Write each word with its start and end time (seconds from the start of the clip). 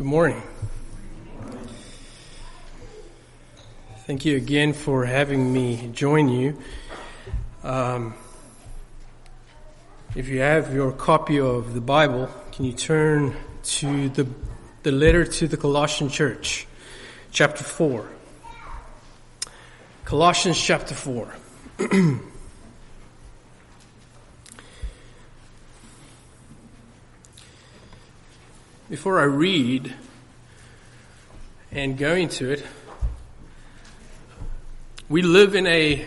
Good 0.00 0.06
morning. 0.06 0.42
Thank 4.06 4.24
you 4.24 4.38
again 4.38 4.72
for 4.72 5.04
having 5.04 5.52
me 5.52 5.90
join 5.92 6.30
you. 6.30 6.58
Um, 7.62 8.14
if 10.16 10.26
you 10.26 10.40
have 10.40 10.72
your 10.72 10.92
copy 10.92 11.38
of 11.38 11.74
the 11.74 11.82
Bible, 11.82 12.30
can 12.50 12.64
you 12.64 12.72
turn 12.72 13.36
to 13.62 14.08
the, 14.08 14.26
the 14.84 14.90
letter 14.90 15.26
to 15.26 15.46
the 15.46 15.58
Colossian 15.58 16.08
church, 16.08 16.66
chapter 17.30 17.62
4? 17.62 18.08
Colossians 20.06 20.58
chapter 20.58 20.94
4. 20.94 21.34
Before 28.90 29.20
I 29.20 29.24
read 29.24 29.94
and 31.70 31.96
go 31.96 32.12
into 32.16 32.50
it, 32.50 32.66
we 35.08 35.22
live 35.22 35.54
in 35.54 35.68
a, 35.68 36.04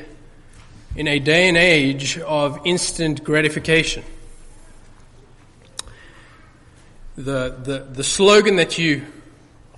in 0.93 1.07
a 1.07 1.17
day 1.19 1.47
and 1.47 1.55
age 1.55 2.19
of 2.19 2.59
instant 2.65 3.23
gratification. 3.23 4.03
The, 7.15 7.55
the, 7.63 7.87
the 7.89 8.03
slogan 8.03 8.57
that 8.57 8.77
you, 8.77 9.05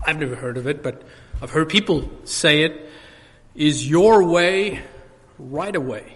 I've 0.03 0.17
never 0.17 0.35
heard 0.35 0.57
of 0.57 0.65
it, 0.65 0.81
but 0.81 1.03
I've 1.43 1.51
heard 1.51 1.69
people 1.69 2.09
say 2.23 2.63
it, 2.63 2.89
is 3.53 3.87
your 3.87 4.23
way, 4.23 4.79
right 5.37 5.75
away. 5.75 6.15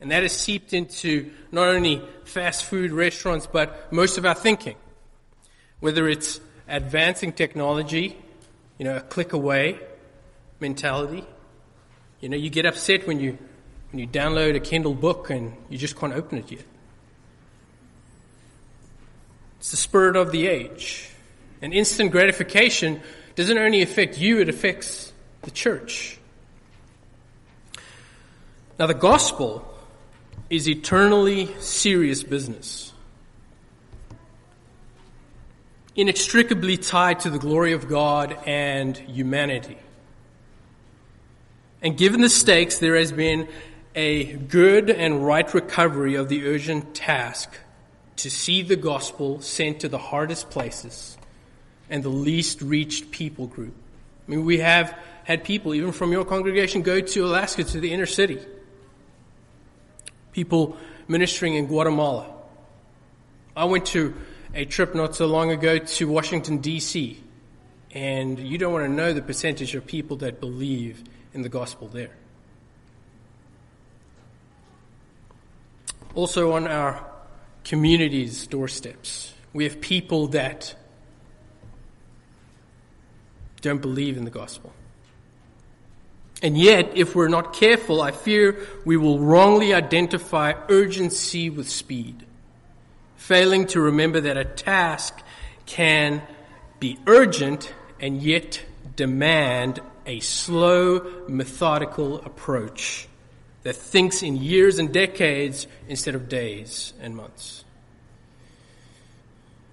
And 0.00 0.12
that 0.12 0.22
is 0.22 0.30
seeped 0.30 0.72
into 0.72 1.32
not 1.50 1.66
only 1.66 2.02
fast 2.22 2.66
food 2.66 2.92
restaurants, 2.92 3.48
but 3.48 3.92
most 3.92 4.16
of 4.16 4.24
our 4.24 4.34
thinking 4.34 4.76
whether 5.80 6.08
it's 6.08 6.40
advancing 6.68 7.32
technology, 7.32 8.16
you 8.78 8.84
know, 8.84 8.96
a 8.96 9.00
click 9.00 9.32
away 9.32 9.78
mentality. 10.60 11.24
You 12.20 12.28
know, 12.28 12.36
you 12.36 12.50
get 12.50 12.66
upset 12.66 13.06
when 13.06 13.20
you 13.20 13.38
when 13.90 14.00
you 14.00 14.06
download 14.06 14.56
a 14.56 14.60
Kindle 14.60 14.94
book 14.94 15.30
and 15.30 15.54
you 15.68 15.78
just 15.78 15.96
can't 15.96 16.12
open 16.12 16.38
it 16.38 16.50
yet. 16.50 16.64
It's 19.58 19.70
the 19.70 19.76
spirit 19.76 20.16
of 20.16 20.32
the 20.32 20.46
age. 20.46 21.10
And 21.62 21.72
instant 21.72 22.10
gratification 22.12 23.00
doesn't 23.34 23.56
only 23.56 23.82
affect 23.82 24.18
you, 24.18 24.40
it 24.40 24.48
affects 24.48 25.12
the 25.42 25.50
church. 25.50 26.18
Now, 28.78 28.86
the 28.86 28.94
gospel 28.94 29.66
is 30.50 30.68
eternally 30.68 31.48
serious 31.58 32.22
business. 32.22 32.92
Inextricably 35.96 36.76
tied 36.76 37.20
to 37.20 37.30
the 37.30 37.38
glory 37.38 37.72
of 37.72 37.88
God 37.88 38.36
and 38.46 38.96
humanity. 38.96 39.78
And 41.82 41.96
given 41.96 42.20
the 42.20 42.28
stakes, 42.28 42.78
there 42.78 42.96
has 42.96 43.12
been 43.12 43.48
a 43.94 44.34
good 44.34 44.90
and 44.90 45.24
right 45.24 45.52
recovery 45.54 46.16
of 46.16 46.28
the 46.28 46.46
urgent 46.46 46.94
task 46.94 47.50
to 48.16 48.30
see 48.30 48.62
the 48.62 48.76
gospel 48.76 49.40
sent 49.40 49.80
to 49.80 49.88
the 49.88 49.98
hardest 49.98 50.50
places 50.50 51.16
and 51.88 52.02
the 52.02 52.10
least 52.10 52.60
reached 52.60 53.10
people 53.10 53.46
group. 53.46 53.74
I 54.26 54.30
mean, 54.30 54.44
we 54.44 54.58
have 54.58 54.98
had 55.24 55.44
people, 55.44 55.74
even 55.74 55.92
from 55.92 56.12
your 56.12 56.24
congregation, 56.24 56.82
go 56.82 57.00
to 57.00 57.24
Alaska, 57.24 57.64
to 57.64 57.80
the 57.80 57.92
inner 57.92 58.06
city. 58.06 58.38
People 60.32 60.76
ministering 61.08 61.54
in 61.54 61.66
Guatemala. 61.66 62.26
I 63.56 63.64
went 63.64 63.86
to 63.86 64.14
a 64.54 64.64
trip 64.64 64.94
not 64.94 65.14
so 65.14 65.26
long 65.26 65.50
ago 65.50 65.78
to 65.78 66.08
Washington, 66.08 66.58
D.C., 66.58 67.22
and 67.92 68.38
you 68.38 68.58
don't 68.58 68.72
want 68.72 68.84
to 68.84 68.92
know 68.92 69.12
the 69.12 69.22
percentage 69.22 69.74
of 69.74 69.86
people 69.86 70.18
that 70.18 70.40
believe 70.40 71.02
in 71.32 71.42
the 71.42 71.48
gospel 71.48 71.88
there. 71.88 72.10
Also, 76.14 76.52
on 76.52 76.66
our 76.66 77.04
community's 77.64 78.46
doorsteps, 78.46 79.34
we 79.52 79.64
have 79.64 79.80
people 79.80 80.28
that 80.28 80.74
don't 83.60 83.80
believe 83.80 84.16
in 84.16 84.24
the 84.24 84.30
gospel. 84.30 84.72
And 86.42 86.56
yet, 86.56 86.92
if 86.94 87.14
we're 87.14 87.28
not 87.28 87.54
careful, 87.54 88.02
I 88.02 88.10
fear 88.10 88.66
we 88.84 88.96
will 88.96 89.18
wrongly 89.18 89.72
identify 89.72 90.52
urgency 90.68 91.48
with 91.50 91.68
speed 91.68 92.26
failing 93.26 93.66
to 93.66 93.80
remember 93.80 94.20
that 94.20 94.36
a 94.36 94.44
task 94.44 95.20
can 95.66 96.22
be 96.78 96.96
urgent 97.08 97.74
and 97.98 98.22
yet 98.22 98.62
demand 98.94 99.80
a 100.06 100.20
slow, 100.20 101.24
methodical 101.26 102.18
approach 102.24 103.08
that 103.64 103.74
thinks 103.74 104.22
in 104.22 104.36
years 104.36 104.78
and 104.78 104.92
decades 104.92 105.66
instead 105.88 106.14
of 106.14 106.28
days 106.28 106.92
and 107.00 107.16
months. 107.16 107.64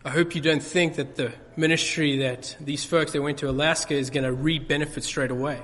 I 0.03 0.09
hope 0.09 0.33
you 0.33 0.41
don't 0.41 0.63
think 0.63 0.95
that 0.95 1.15
the 1.15 1.31
ministry 1.55 2.17
that 2.17 2.57
these 2.59 2.83
folks 2.83 3.11
that 3.11 3.21
went 3.21 3.37
to 3.37 3.49
Alaska 3.51 3.93
is 3.93 4.09
going 4.09 4.23
to 4.23 4.33
reap 4.33 4.67
benefits 4.67 5.05
straight 5.05 5.29
away. 5.29 5.61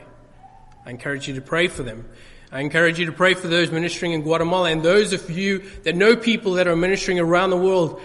I 0.86 0.92
encourage 0.92 1.28
you 1.28 1.34
to 1.34 1.42
pray 1.42 1.68
for 1.68 1.82
them 1.82 2.08
I 2.52 2.62
encourage 2.62 2.98
you 2.98 3.06
to 3.06 3.12
pray 3.12 3.36
for 3.36 3.48
those 3.48 3.72
ministering 3.72 4.14
in 4.14 4.24
Guatemala 4.24 4.72
and 4.72 4.82
those 4.82 5.14
of 5.14 5.30
you 5.30 5.60
that 5.84 5.96
know 5.96 6.16
people 6.16 6.54
that 6.54 6.68
are 6.68 6.76
ministering 6.76 7.20
around 7.20 7.52
the 7.52 7.58
world. 7.58 8.02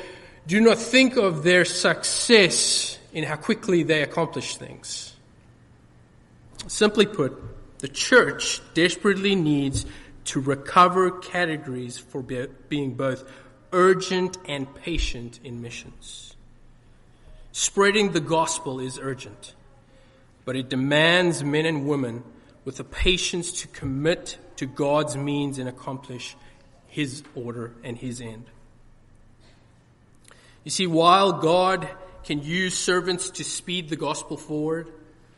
Do 0.47 0.61
not 0.61 0.79
think 0.79 1.17
of 1.17 1.43
their 1.43 1.65
success 1.65 2.99
in 3.15 3.25
how 3.25 3.37
quickly 3.37 3.83
they 3.83 4.03
accomplish 4.03 4.57
things. 4.57 5.17
Simply 6.67 7.07
put, 7.07 7.33
the 7.79 7.89
church 7.89 8.61
desperately 8.75 9.35
needs 9.35 9.87
to 10.27 10.41
recover 10.41 11.11
categories 11.11 11.97
for 11.97 12.23
being 12.23 12.95
both 12.95 13.25
urgent 13.73 14.37
and 14.47 14.73
patient 14.75 15.41
in 15.43 15.63
missions. 15.63 16.37
Spreading 17.53 18.13
the 18.13 18.21
gospel 18.21 18.81
is 18.81 18.99
urgent, 18.99 19.55
but 20.45 20.57
it 20.57 20.69
demands 20.69 21.43
men 21.45 21.67
and 21.67 21.87
women 21.87 22.25
with 22.65 22.77
the 22.77 22.85
patience 22.85 23.63
to 23.63 23.69
commit 23.69 24.39
to 24.57 24.67
God's 24.67 25.17
means 25.17 25.59
and 25.59 25.69
accomplish 25.69 26.37
His 26.87 27.23
order 27.35 27.73
and 27.83 27.97
His 27.97 28.21
end. 28.21 28.47
You 30.65 30.71
see, 30.71 30.87
while 30.87 31.33
God 31.33 31.89
can 32.25 32.43
use 32.43 32.77
servants 32.77 33.31
to 33.31 33.45
speed 33.45 33.91
the 33.91 33.97
gospel 33.97 34.37
forward, 34.37 34.89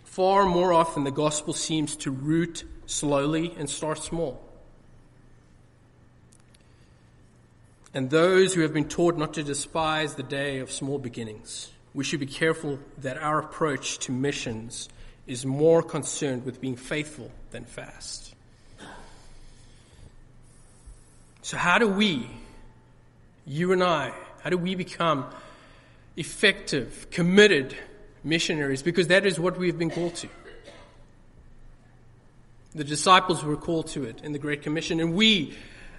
far 0.04 0.46
more 0.46 0.72
often 0.72 1.04
the 1.04 1.10
gospel 1.10 1.52
seems 1.52 1.96
to 1.96 2.10
root 2.10 2.64
slowly 2.86 3.52
and 3.58 3.68
start 3.68 3.98
small. 3.98 4.42
And 7.92 8.10
those 8.10 8.54
who 8.54 8.60
have 8.60 8.74
been 8.74 8.88
taught 8.88 9.16
not 9.16 9.34
to 9.34 9.42
despise 9.42 10.14
the 10.14 10.22
day 10.22 10.58
of 10.58 10.70
small 10.70 10.98
beginnings, 10.98 11.72
we 11.94 12.04
should 12.04 12.20
be 12.20 12.26
careful 12.26 12.78
that 12.98 13.16
our 13.16 13.40
approach 13.40 13.98
to 14.00 14.12
missions 14.12 14.88
is 15.26 15.44
more 15.44 15.82
concerned 15.82 16.44
with 16.44 16.60
being 16.60 16.76
faithful 16.76 17.30
than 17.50 17.64
fast. 17.64 18.34
So, 21.42 21.56
how 21.56 21.78
do 21.78 21.88
we, 21.88 22.28
you 23.44 23.72
and 23.72 23.82
I, 23.82 24.12
how 24.42 24.50
do 24.50 24.58
we 24.58 24.74
become 24.74 25.26
effective, 26.16 27.06
committed 27.10 27.76
missionaries? 28.24 28.82
Because 28.82 29.08
that 29.08 29.26
is 29.26 29.38
what 29.38 29.56
we've 29.56 29.78
been 29.78 29.90
called 29.90 30.16
to. 30.16 30.28
The 32.74 32.84
disciples 32.84 33.44
were 33.44 33.56
called 33.56 33.86
to 33.88 34.04
it 34.04 34.22
in 34.22 34.32
the 34.32 34.38
Great 34.38 34.62
Commission, 34.62 35.00
and 35.00 35.14
we 35.14 35.56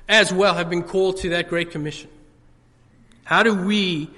as 0.10 0.32
well 0.32 0.54
have 0.54 0.70
been 0.70 0.84
called 0.84 1.18
to 1.18 1.30
that 1.30 1.50
Great 1.50 1.72
Commission. 1.72 2.10
How 3.24 3.44
do 3.44 3.54
we 3.54 4.10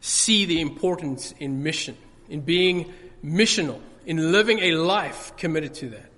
see 0.00 0.44
the 0.46 0.60
importance 0.60 1.32
in 1.38 1.62
mission, 1.62 1.96
in 2.28 2.40
being 2.40 2.92
missional? 3.24 3.80
In 4.06 4.32
living 4.32 4.58
a 4.60 4.72
life 4.72 5.36
committed 5.36 5.74
to 5.74 5.90
that. 5.90 6.10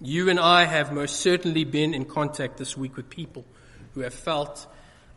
You 0.00 0.28
and 0.30 0.40
I 0.40 0.64
have 0.64 0.92
most 0.92 1.20
certainly 1.20 1.64
been 1.64 1.94
in 1.94 2.04
contact 2.04 2.58
this 2.58 2.76
week 2.76 2.96
with 2.96 3.08
people 3.08 3.44
who 3.94 4.00
have 4.00 4.14
felt 4.14 4.66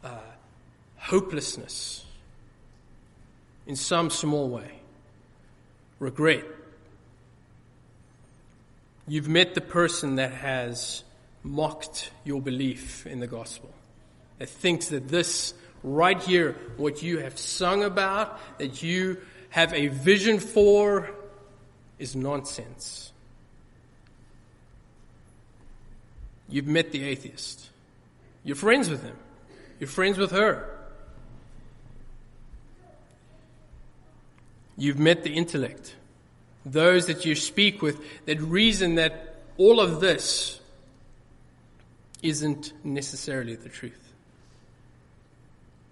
uh, 0.04 0.20
hopelessness 0.98 2.06
in 3.66 3.76
some 3.76 4.10
small 4.10 4.48
way, 4.48 4.80
regret. 6.00 6.46
You've 9.08 9.28
met 9.28 9.56
the 9.56 9.62
person 9.62 10.16
that 10.16 10.34
has 10.34 11.04
mocked 11.44 12.12
your 12.24 12.42
belief 12.42 13.06
in 13.08 13.20
the 13.20 13.28
gospel, 13.28 13.72
that 14.40 14.50
thinks 14.50 14.88
that 14.88 15.08
this 15.08 15.54
right 15.84 16.22
here, 16.22 16.56
what 16.78 17.04
you 17.04 17.20
have 17.20 17.38
sung 17.38 17.84
about, 17.84 18.40
that 18.58 18.82
you 18.82 19.18
have 19.56 19.74
a 19.74 19.88
vision 19.88 20.38
for 20.38 21.10
is 21.98 22.14
nonsense. 22.14 23.14
You've 26.50 26.68
met 26.68 26.92
the 26.92 27.06
atheist. 27.06 27.70
You're 28.44 28.58
friends 28.58 28.90
with 28.90 29.02
him. 29.02 29.16
You're 29.80 29.88
friends 29.88 30.18
with 30.18 30.32
her. 30.32 30.70
You've 34.76 35.00
met 35.00 35.24
the 35.24 35.34
intellect. 35.34 35.96
Those 36.66 37.06
that 37.06 37.24
you 37.24 37.34
speak 37.34 37.82
with 37.82 38.04
that 38.26 38.42
reason 38.42 38.96
that 38.96 39.36
all 39.56 39.80
of 39.80 40.02
this 40.02 40.60
isn't 42.22 42.74
necessarily 42.84 43.56
the 43.56 43.70
truth. 43.70 44.12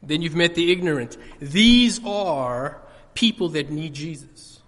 Then 0.02 0.22
you've 0.22 0.36
met 0.36 0.54
the 0.54 0.70
ignorant. 0.70 1.16
These 1.40 2.02
are 2.04 2.83
people 3.14 3.50
that 3.50 3.70
need 3.70 3.94
Jesus. 3.94 4.62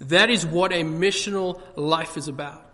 That 0.00 0.30
is 0.30 0.46
what 0.46 0.72
a 0.72 0.82
missional 0.82 1.60
life 1.76 2.16
is 2.16 2.28
about. 2.28 2.64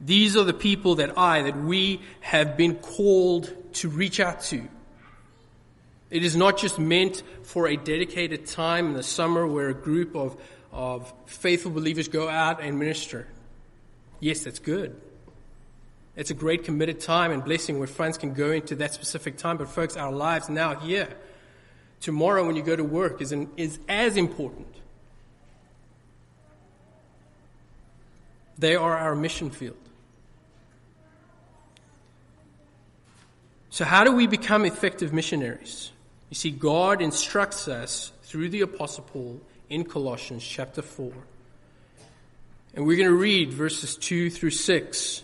These 0.00 0.36
are 0.36 0.44
the 0.44 0.52
people 0.52 0.96
that 0.96 1.16
I, 1.16 1.42
that 1.42 1.56
we 1.56 2.00
have 2.20 2.56
been 2.56 2.74
called 2.76 3.54
to 3.74 3.88
reach 3.88 4.20
out 4.20 4.42
to. 4.42 4.68
It 6.10 6.24
is 6.24 6.36
not 6.36 6.58
just 6.58 6.78
meant 6.78 7.22
for 7.42 7.68
a 7.68 7.76
dedicated 7.76 8.46
time 8.46 8.88
in 8.88 8.92
the 8.94 9.02
summer 9.02 9.46
where 9.46 9.70
a 9.70 9.74
group 9.74 10.14
of, 10.14 10.36
of 10.72 11.12
faithful 11.24 11.70
believers 11.70 12.08
go 12.08 12.28
out 12.28 12.60
and 12.60 12.78
minister. 12.78 13.26
Yes, 14.20 14.44
that's 14.44 14.58
good. 14.58 15.00
It's 16.14 16.30
a 16.30 16.34
great 16.34 16.64
committed 16.64 17.00
time 17.00 17.30
and 17.30 17.42
blessing 17.42 17.78
where 17.78 17.88
friends 17.88 18.18
can 18.18 18.34
go 18.34 18.50
into 18.50 18.74
that 18.76 18.92
specific 18.92 19.38
time. 19.38 19.56
But 19.56 19.68
folks, 19.68 19.96
our 19.96 20.12
lives 20.12 20.50
now 20.50 20.74
here, 20.74 21.08
tomorrow 22.02 22.44
when 22.46 22.56
you 22.56 22.62
go 22.62 22.76
to 22.76 22.84
work 22.84 23.22
is, 23.22 23.32
an, 23.32 23.48
is 23.56 23.78
as 23.88 24.16
important. 24.18 24.66
They 28.58 28.76
are 28.76 28.96
our 28.96 29.14
mission 29.14 29.50
field. 29.50 29.76
So 33.70 33.86
how 33.86 34.04
do 34.04 34.12
we 34.12 34.26
become 34.26 34.66
effective 34.66 35.14
missionaries? 35.14 35.90
You 36.28 36.34
see, 36.34 36.50
God 36.50 37.00
instructs 37.00 37.68
us 37.68 38.12
through 38.22 38.50
the 38.50 38.60
Apostle 38.60 39.04
Paul 39.04 39.40
in 39.70 39.84
Colossians 39.84 40.44
chapter 40.44 40.82
4. 40.82 41.10
And 42.74 42.86
we're 42.86 42.96
going 42.96 43.08
to 43.08 43.14
read 43.14 43.52
verses 43.52 43.96
2 43.96 44.30
through 44.30 44.50
6. 44.50 45.22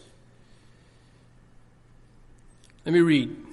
Let 2.87 2.93
me 2.93 3.01
read. 3.01 3.48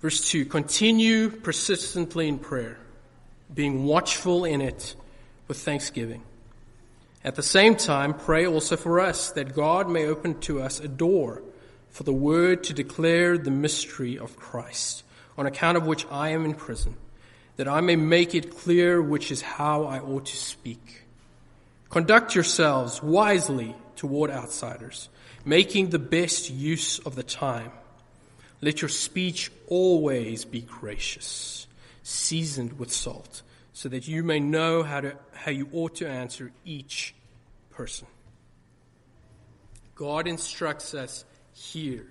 Verse 0.00 0.28
2 0.30 0.46
Continue 0.46 1.30
persistently 1.30 2.28
in 2.28 2.38
prayer, 2.38 2.78
being 3.52 3.84
watchful 3.84 4.44
in 4.44 4.60
it 4.60 4.94
with 5.48 5.58
thanksgiving. 5.58 6.22
At 7.22 7.34
the 7.34 7.42
same 7.42 7.76
time, 7.76 8.14
pray 8.14 8.46
also 8.46 8.76
for 8.76 8.98
us 9.00 9.32
that 9.32 9.54
God 9.54 9.90
may 9.90 10.06
open 10.06 10.40
to 10.40 10.62
us 10.62 10.80
a 10.80 10.88
door 10.88 11.42
for 11.90 12.04
the 12.04 12.12
word 12.12 12.64
to 12.64 12.72
declare 12.72 13.36
the 13.36 13.50
mystery 13.50 14.18
of 14.18 14.36
Christ, 14.36 15.04
on 15.36 15.46
account 15.46 15.76
of 15.76 15.86
which 15.86 16.06
I 16.10 16.30
am 16.30 16.44
in 16.44 16.54
prison, 16.54 16.96
that 17.56 17.68
I 17.68 17.80
may 17.82 17.96
make 17.96 18.34
it 18.34 18.56
clear 18.56 19.02
which 19.02 19.30
is 19.30 19.42
how 19.42 19.84
I 19.84 19.98
ought 19.98 20.26
to 20.26 20.36
speak. 20.36 21.02
Conduct 21.90 22.34
yourselves 22.34 23.02
wisely 23.02 23.74
toward 23.96 24.30
outsiders 24.30 25.08
making 25.44 25.90
the 25.90 25.98
best 25.98 26.50
use 26.50 26.98
of 27.00 27.16
the 27.16 27.22
time. 27.22 27.72
Let 28.60 28.82
your 28.82 28.88
speech 28.88 29.50
always 29.68 30.44
be 30.44 30.60
gracious, 30.60 31.66
seasoned 32.02 32.78
with 32.78 32.92
salt, 32.92 33.42
so 33.72 33.88
that 33.88 34.06
you 34.06 34.22
may 34.22 34.40
know 34.40 34.82
how, 34.82 35.00
to, 35.00 35.16
how 35.32 35.50
you 35.50 35.68
ought 35.72 35.96
to 35.96 36.08
answer 36.08 36.52
each 36.64 37.14
person. 37.70 38.06
God 39.94 40.26
instructs 40.26 40.94
us 40.94 41.24
here 41.52 42.06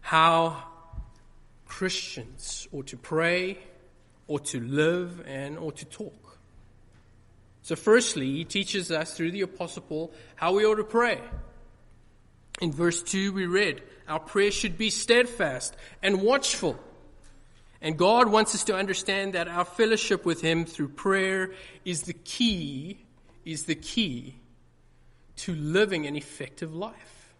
how 0.00 0.64
Christians 1.66 2.66
ought 2.72 2.88
to 2.88 2.96
pray, 2.96 3.58
ought 4.26 4.46
to 4.46 4.60
live, 4.60 5.22
and 5.26 5.58
ought 5.58 5.76
to 5.76 5.84
talk. 5.84 6.38
So, 7.62 7.76
firstly, 7.76 8.26
he 8.26 8.44
teaches 8.44 8.90
us 8.90 9.14
through 9.14 9.30
the 9.30 9.42
Apostle 9.42 9.82
Paul 9.82 10.12
how 10.34 10.54
we 10.54 10.64
ought 10.64 10.76
to 10.76 10.84
pray. 10.84 11.20
In 12.60 12.72
verse 12.72 13.02
2, 13.02 13.32
we 13.32 13.46
read, 13.46 13.82
Our 14.10 14.18
prayer 14.18 14.50
should 14.50 14.76
be 14.76 14.90
steadfast 14.90 15.76
and 16.02 16.20
watchful. 16.20 16.76
And 17.80 17.96
God 17.96 18.28
wants 18.28 18.56
us 18.56 18.64
to 18.64 18.74
understand 18.74 19.34
that 19.34 19.46
our 19.46 19.64
fellowship 19.64 20.26
with 20.26 20.40
Him 20.40 20.64
through 20.64 20.88
prayer 20.88 21.52
is 21.84 22.02
the 22.02 22.12
key, 22.12 23.04
is 23.44 23.64
the 23.64 23.76
key 23.76 24.34
to 25.36 25.54
living 25.54 26.06
an 26.06 26.16
effective 26.16 26.74
life. 26.74 27.32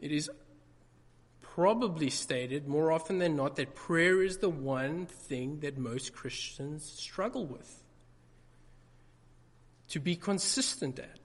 It 0.00 0.12
is 0.12 0.30
probably 1.40 2.10
stated 2.10 2.68
more 2.68 2.92
often 2.92 3.18
than 3.18 3.34
not 3.34 3.56
that 3.56 3.74
prayer 3.74 4.22
is 4.22 4.38
the 4.38 4.48
one 4.48 5.06
thing 5.06 5.58
that 5.60 5.76
most 5.76 6.12
Christians 6.12 6.84
struggle 6.84 7.46
with. 7.46 7.82
To 9.88 10.00
be 10.00 10.14
consistent 10.14 11.00
at. 11.00 11.23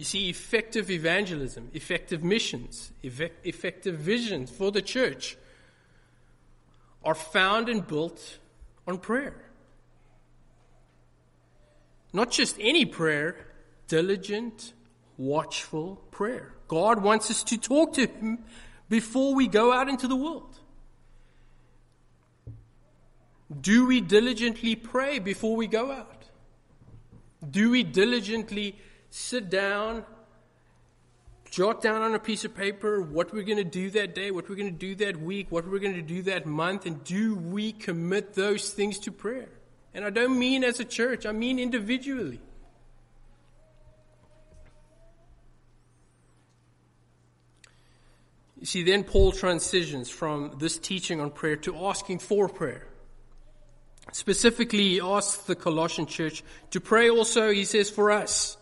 You 0.00 0.04
see, 0.04 0.30
effective 0.30 0.90
evangelism, 0.90 1.68
effective 1.74 2.24
missions, 2.24 2.90
effective 3.02 3.96
visions 3.96 4.50
for 4.50 4.72
the 4.72 4.80
church 4.80 5.36
are 7.04 7.14
found 7.14 7.68
and 7.68 7.86
built 7.86 8.38
on 8.86 8.96
prayer. 8.96 9.44
Not 12.14 12.30
just 12.30 12.56
any 12.58 12.86
prayer, 12.86 13.36
diligent, 13.88 14.72
watchful 15.18 15.96
prayer. 16.10 16.54
God 16.66 17.02
wants 17.02 17.30
us 17.30 17.42
to 17.42 17.58
talk 17.58 17.92
to 17.96 18.06
Him 18.06 18.38
before 18.88 19.34
we 19.34 19.48
go 19.48 19.70
out 19.70 19.90
into 19.90 20.08
the 20.08 20.16
world. 20.16 20.58
Do 23.60 23.84
we 23.84 24.00
diligently 24.00 24.76
pray 24.76 25.18
before 25.18 25.56
we 25.56 25.66
go 25.66 25.92
out? 25.92 26.24
Do 27.50 27.68
we 27.68 27.82
diligently 27.82 28.76
sit 29.10 29.50
down, 29.50 30.04
jot 31.50 31.82
down 31.82 32.02
on 32.02 32.14
a 32.14 32.18
piece 32.18 32.44
of 32.44 32.54
paper 32.54 33.02
what 33.02 33.32
we're 33.34 33.42
going 33.42 33.58
to 33.58 33.64
do 33.64 33.90
that 33.90 34.14
day, 34.14 34.30
what 34.30 34.48
we're 34.48 34.56
going 34.56 34.72
to 34.72 34.78
do 34.78 34.94
that 34.94 35.20
week, 35.20 35.50
what 35.50 35.68
we're 35.68 35.80
going 35.80 35.94
to 35.94 36.02
do 36.02 36.22
that 36.22 36.46
month, 36.46 36.86
and 36.86 37.02
do 37.04 37.34
we 37.34 37.72
commit 37.72 38.34
those 38.34 38.70
things 38.70 38.98
to 39.00 39.12
prayer? 39.12 39.48
And 39.92 40.04
I 40.04 40.10
don't 40.10 40.38
mean 40.38 40.62
as 40.62 40.78
a 40.78 40.84
church, 40.84 41.26
I 41.26 41.32
mean 41.32 41.58
individually. 41.58 42.40
You 48.60 48.66
see, 48.66 48.82
then 48.82 49.04
Paul 49.04 49.32
transitions 49.32 50.10
from 50.10 50.56
this 50.58 50.78
teaching 50.78 51.18
on 51.18 51.30
prayer 51.30 51.56
to 51.56 51.86
asking 51.86 52.18
for 52.18 52.46
prayer. 52.46 52.86
Specifically, 54.12 54.90
he 54.90 55.00
asks 55.00 55.44
the 55.44 55.56
Colossian 55.56 56.06
church 56.06 56.44
to 56.70 56.80
pray 56.80 57.08
also, 57.08 57.50
he 57.50 57.64
says, 57.64 57.88
for 57.88 58.10
us 58.10 58.58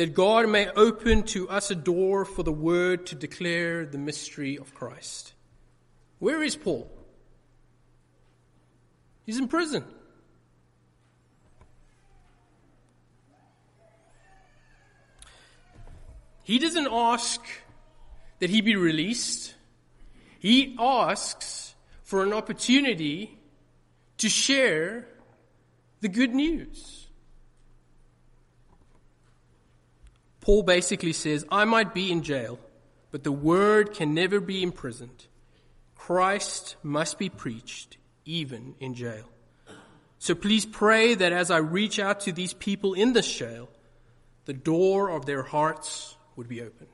that 0.00 0.14
God 0.14 0.48
may 0.48 0.66
open 0.66 1.24
to 1.24 1.46
us 1.50 1.70
a 1.70 1.74
door 1.74 2.24
for 2.24 2.42
the 2.42 2.50
word 2.50 3.04
to 3.08 3.14
declare 3.14 3.84
the 3.84 3.98
mystery 3.98 4.56
of 4.56 4.72
Christ. 4.72 5.34
Where 6.20 6.42
is 6.42 6.56
Paul? 6.56 6.90
He's 9.26 9.36
in 9.36 9.46
prison. 9.46 9.84
He 16.44 16.58
doesn't 16.58 16.88
ask 16.90 17.42
that 18.38 18.48
he 18.48 18.62
be 18.62 18.76
released. 18.76 19.54
He 20.38 20.76
asks 20.78 21.74
for 22.04 22.22
an 22.22 22.32
opportunity 22.32 23.38
to 24.16 24.30
share 24.30 25.06
the 26.00 26.08
good 26.08 26.34
news. 26.34 27.09
Paul 30.50 30.64
basically 30.64 31.12
says, 31.12 31.46
I 31.48 31.64
might 31.64 31.94
be 31.94 32.10
in 32.10 32.24
jail, 32.24 32.58
but 33.12 33.22
the 33.22 33.30
word 33.30 33.94
can 33.94 34.14
never 34.14 34.40
be 34.40 34.64
imprisoned. 34.64 35.28
Christ 35.94 36.74
must 36.82 37.20
be 37.20 37.28
preached, 37.28 37.98
even 38.24 38.74
in 38.80 38.94
jail. 38.94 39.30
So 40.18 40.34
please 40.34 40.66
pray 40.66 41.14
that 41.14 41.32
as 41.32 41.52
I 41.52 41.58
reach 41.58 42.00
out 42.00 42.18
to 42.22 42.32
these 42.32 42.52
people 42.52 42.94
in 42.94 43.12
this 43.12 43.32
jail, 43.32 43.68
the 44.46 44.52
door 44.52 45.10
of 45.10 45.24
their 45.24 45.44
hearts 45.44 46.16
would 46.34 46.48
be 46.48 46.62
opened. 46.62 46.88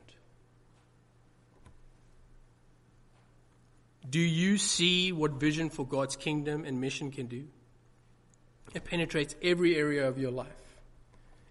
Do 4.07 4.19
you 4.19 4.59
see 4.59 5.11
what 5.11 5.31
vision 5.31 5.71
for 5.71 5.83
God's 5.83 6.15
kingdom 6.15 6.63
and 6.63 6.79
mission 6.79 7.09
can 7.09 7.25
do? 7.25 7.47
It 8.75 8.83
penetrates 8.83 9.33
every 9.41 9.75
area 9.75 10.07
of 10.07 10.19
your 10.19 10.29
life 10.29 10.67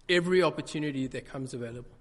every 0.09 0.41
opportunity 0.41 1.07
that 1.07 1.25
comes 1.25 1.53
available. 1.53 1.96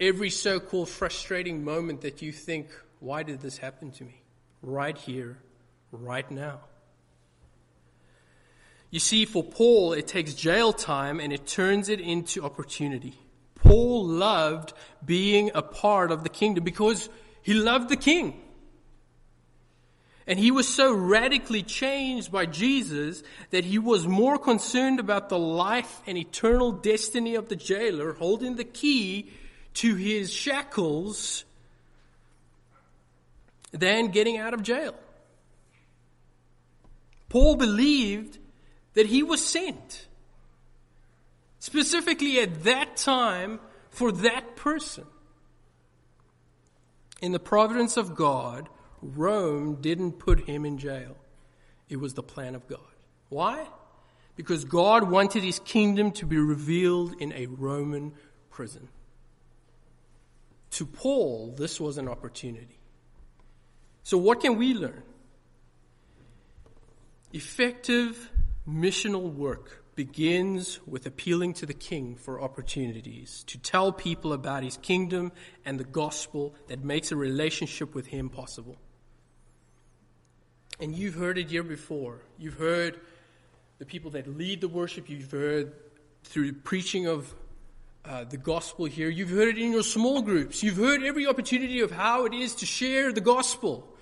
Every 0.00 0.30
so 0.30 0.60
called 0.60 0.88
frustrating 0.88 1.64
moment 1.64 2.02
that 2.02 2.22
you 2.22 2.32
think, 2.32 2.68
why 3.00 3.22
did 3.22 3.40
this 3.40 3.58
happen 3.58 3.90
to 3.92 4.04
me? 4.04 4.22
Right 4.62 4.96
here, 4.96 5.38
right 5.90 6.28
now. 6.30 6.60
You 8.90 9.00
see, 9.00 9.24
for 9.24 9.42
Paul, 9.42 9.92
it 9.92 10.06
takes 10.06 10.34
jail 10.34 10.72
time 10.72 11.20
and 11.20 11.32
it 11.32 11.46
turns 11.46 11.88
it 11.88 12.00
into 12.00 12.44
opportunity. 12.44 13.18
Paul 13.56 14.06
loved 14.06 14.72
being 15.04 15.50
a 15.54 15.62
part 15.62 16.10
of 16.10 16.22
the 16.22 16.28
kingdom 16.28 16.64
because 16.64 17.08
he 17.42 17.54
loved 17.54 17.88
the 17.88 17.96
king. 17.96 18.40
And 20.26 20.38
he 20.38 20.50
was 20.50 20.68
so 20.68 20.92
radically 20.92 21.62
changed 21.62 22.30
by 22.30 22.46
Jesus 22.46 23.22
that 23.50 23.64
he 23.64 23.78
was 23.78 24.06
more 24.06 24.38
concerned 24.38 25.00
about 25.00 25.28
the 25.28 25.38
life 25.38 26.02
and 26.06 26.18
eternal 26.18 26.70
destiny 26.70 27.34
of 27.34 27.48
the 27.48 27.56
jailer 27.56 28.12
holding 28.12 28.56
the 28.56 28.64
key 28.64 29.30
to 29.78 29.94
his 29.94 30.32
shackles 30.32 31.44
than 33.70 34.08
getting 34.08 34.36
out 34.36 34.54
of 34.54 34.62
jail. 34.62 34.94
Paul 37.28 37.54
believed 37.54 38.38
that 38.94 39.06
he 39.06 39.22
was 39.22 39.44
sent 39.44 40.08
specifically 41.60 42.40
at 42.40 42.64
that 42.64 42.96
time 42.96 43.60
for 43.90 44.10
that 44.10 44.56
person. 44.56 45.04
In 47.20 47.30
the 47.30 47.38
providence 47.38 47.96
of 47.96 48.16
God, 48.16 48.68
Rome 49.00 49.76
didn't 49.80 50.12
put 50.12 50.48
him 50.48 50.64
in 50.64 50.78
jail. 50.78 51.16
It 51.88 52.00
was 52.00 52.14
the 52.14 52.22
plan 52.22 52.56
of 52.56 52.66
God. 52.66 52.80
Why? 53.28 53.66
Because 54.34 54.64
God 54.64 55.08
wanted 55.08 55.44
his 55.44 55.60
kingdom 55.60 56.10
to 56.12 56.26
be 56.26 56.38
revealed 56.38 57.14
in 57.20 57.32
a 57.32 57.46
Roman 57.46 58.12
prison. 58.50 58.88
To 60.72 60.86
Paul, 60.86 61.54
this 61.56 61.80
was 61.80 61.98
an 61.98 62.08
opportunity. 62.08 62.78
So, 64.02 64.18
what 64.18 64.40
can 64.40 64.56
we 64.56 64.74
learn? 64.74 65.02
Effective 67.32 68.30
missional 68.66 69.32
work 69.32 69.84
begins 69.94 70.78
with 70.86 71.06
appealing 71.06 71.52
to 71.52 71.66
the 71.66 71.74
king 71.74 72.14
for 72.14 72.40
opportunities 72.40 73.42
to 73.48 73.58
tell 73.58 73.92
people 73.92 74.32
about 74.32 74.62
his 74.62 74.76
kingdom 74.76 75.32
and 75.64 75.78
the 75.78 75.84
gospel 75.84 76.54
that 76.68 76.84
makes 76.84 77.10
a 77.10 77.16
relationship 77.16 77.94
with 77.94 78.06
him 78.06 78.28
possible. 78.28 78.76
And 80.80 80.94
you've 80.94 81.16
heard 81.16 81.36
it 81.36 81.50
here 81.50 81.64
before. 81.64 82.22
You've 82.38 82.54
heard 82.54 83.00
the 83.78 83.84
people 83.84 84.12
that 84.12 84.26
lead 84.38 84.60
the 84.60 84.68
worship, 84.68 85.08
you've 85.08 85.30
heard 85.30 85.72
through 86.22 86.52
preaching 86.52 87.06
of 87.06 87.34
uh, 88.08 88.24
the 88.24 88.36
gospel 88.36 88.86
here, 88.86 89.08
you've 89.08 89.30
heard 89.30 89.48
it 89.48 89.58
in 89.58 89.70
your 89.72 89.82
small 89.82 90.22
groups, 90.22 90.62
you've 90.62 90.78
heard 90.78 91.02
every 91.02 91.26
opportunity 91.26 91.80
of 91.80 91.90
how 91.90 92.24
it 92.24 92.32
is 92.32 92.54
to 92.56 92.66
share 92.66 93.12
the 93.12 93.20
gospel 93.20 93.94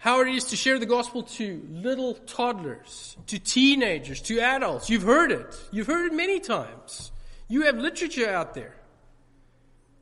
how 0.00 0.22
it 0.22 0.28
is 0.28 0.44
to 0.44 0.56
share 0.56 0.78
the 0.78 0.86
gospel 0.86 1.22
to 1.22 1.62
little 1.70 2.14
toddlers, 2.14 3.18
to 3.26 3.38
teenagers, 3.38 4.22
to 4.22 4.40
adults. 4.40 4.88
You've 4.88 5.02
heard 5.02 5.30
it. 5.30 5.54
You've 5.70 5.88
heard 5.88 6.10
it 6.10 6.16
many 6.16 6.40
times. 6.40 7.12
You 7.48 7.62
have 7.62 7.76
literature 7.76 8.26
out 8.26 8.54
there. 8.54 8.76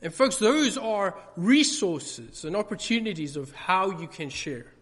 And 0.00 0.14
folks, 0.14 0.36
those 0.36 0.78
are 0.78 1.18
resources 1.34 2.44
and 2.44 2.54
opportunities 2.54 3.36
of 3.36 3.52
how 3.52 3.90
you 3.98 4.06
can 4.06 4.28
share. 4.30 4.72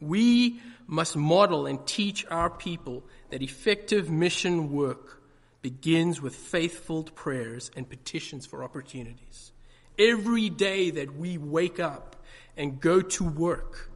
We 0.00 0.62
must 0.86 1.14
model 1.14 1.66
and 1.66 1.86
teach 1.86 2.24
our 2.30 2.48
people 2.48 3.04
that 3.28 3.42
effective 3.42 4.08
mission 4.08 4.72
work 4.72 5.21
begins 5.62 6.20
with 6.20 6.34
faithful 6.34 7.04
prayers 7.04 7.70
and 7.76 7.88
petitions 7.88 8.44
for 8.44 8.62
opportunities. 8.62 9.52
Every 9.98 10.50
day 10.50 10.90
that 10.90 11.16
we 11.16 11.38
wake 11.38 11.78
up, 11.78 12.12
and 12.56 12.80
go 12.80 13.00
to 13.00 13.24
work. 13.24 13.90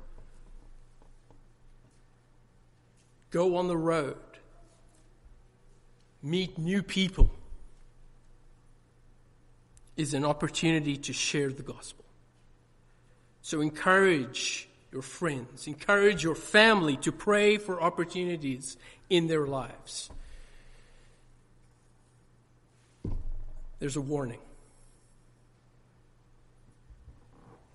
Go 3.30 3.56
on 3.56 3.68
the 3.68 3.76
road. 3.76 4.16
Meet 6.22 6.58
new 6.58 6.82
people 6.82 7.30
is 9.96 10.14
an 10.14 10.24
opportunity 10.24 10.96
to 10.96 11.12
share 11.12 11.50
the 11.50 11.62
gospel. 11.62 12.04
So 13.42 13.60
encourage 13.60 14.68
your 14.92 15.02
friends, 15.02 15.66
encourage 15.66 16.24
your 16.24 16.34
family 16.34 16.96
to 16.98 17.12
pray 17.12 17.58
for 17.58 17.80
opportunities 17.80 18.76
in 19.08 19.28
their 19.28 19.46
lives. 19.46 20.10
There's 23.78 23.96
a 23.96 24.00
warning. 24.00 24.40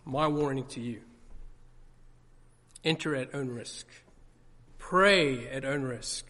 My 0.05 0.27
warning 0.27 0.65
to 0.67 0.81
you 0.81 1.01
enter 2.83 3.15
at 3.15 3.33
own 3.35 3.49
risk, 3.49 3.85
pray 4.79 5.47
at 5.47 5.63
own 5.63 5.83
risk. 5.83 6.25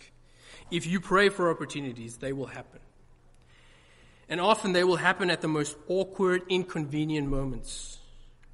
If 0.69 0.85
you 0.85 0.99
pray 0.99 1.29
for 1.29 1.49
opportunities, 1.49 2.17
they 2.17 2.33
will 2.33 2.47
happen. 2.47 2.79
And 4.27 4.39
often 4.39 4.73
they 4.73 4.83
will 4.83 4.97
happen 4.97 5.29
at 5.29 5.41
the 5.41 5.47
most 5.47 5.75
awkward, 5.87 6.43
inconvenient 6.49 7.29
moments. 7.29 7.99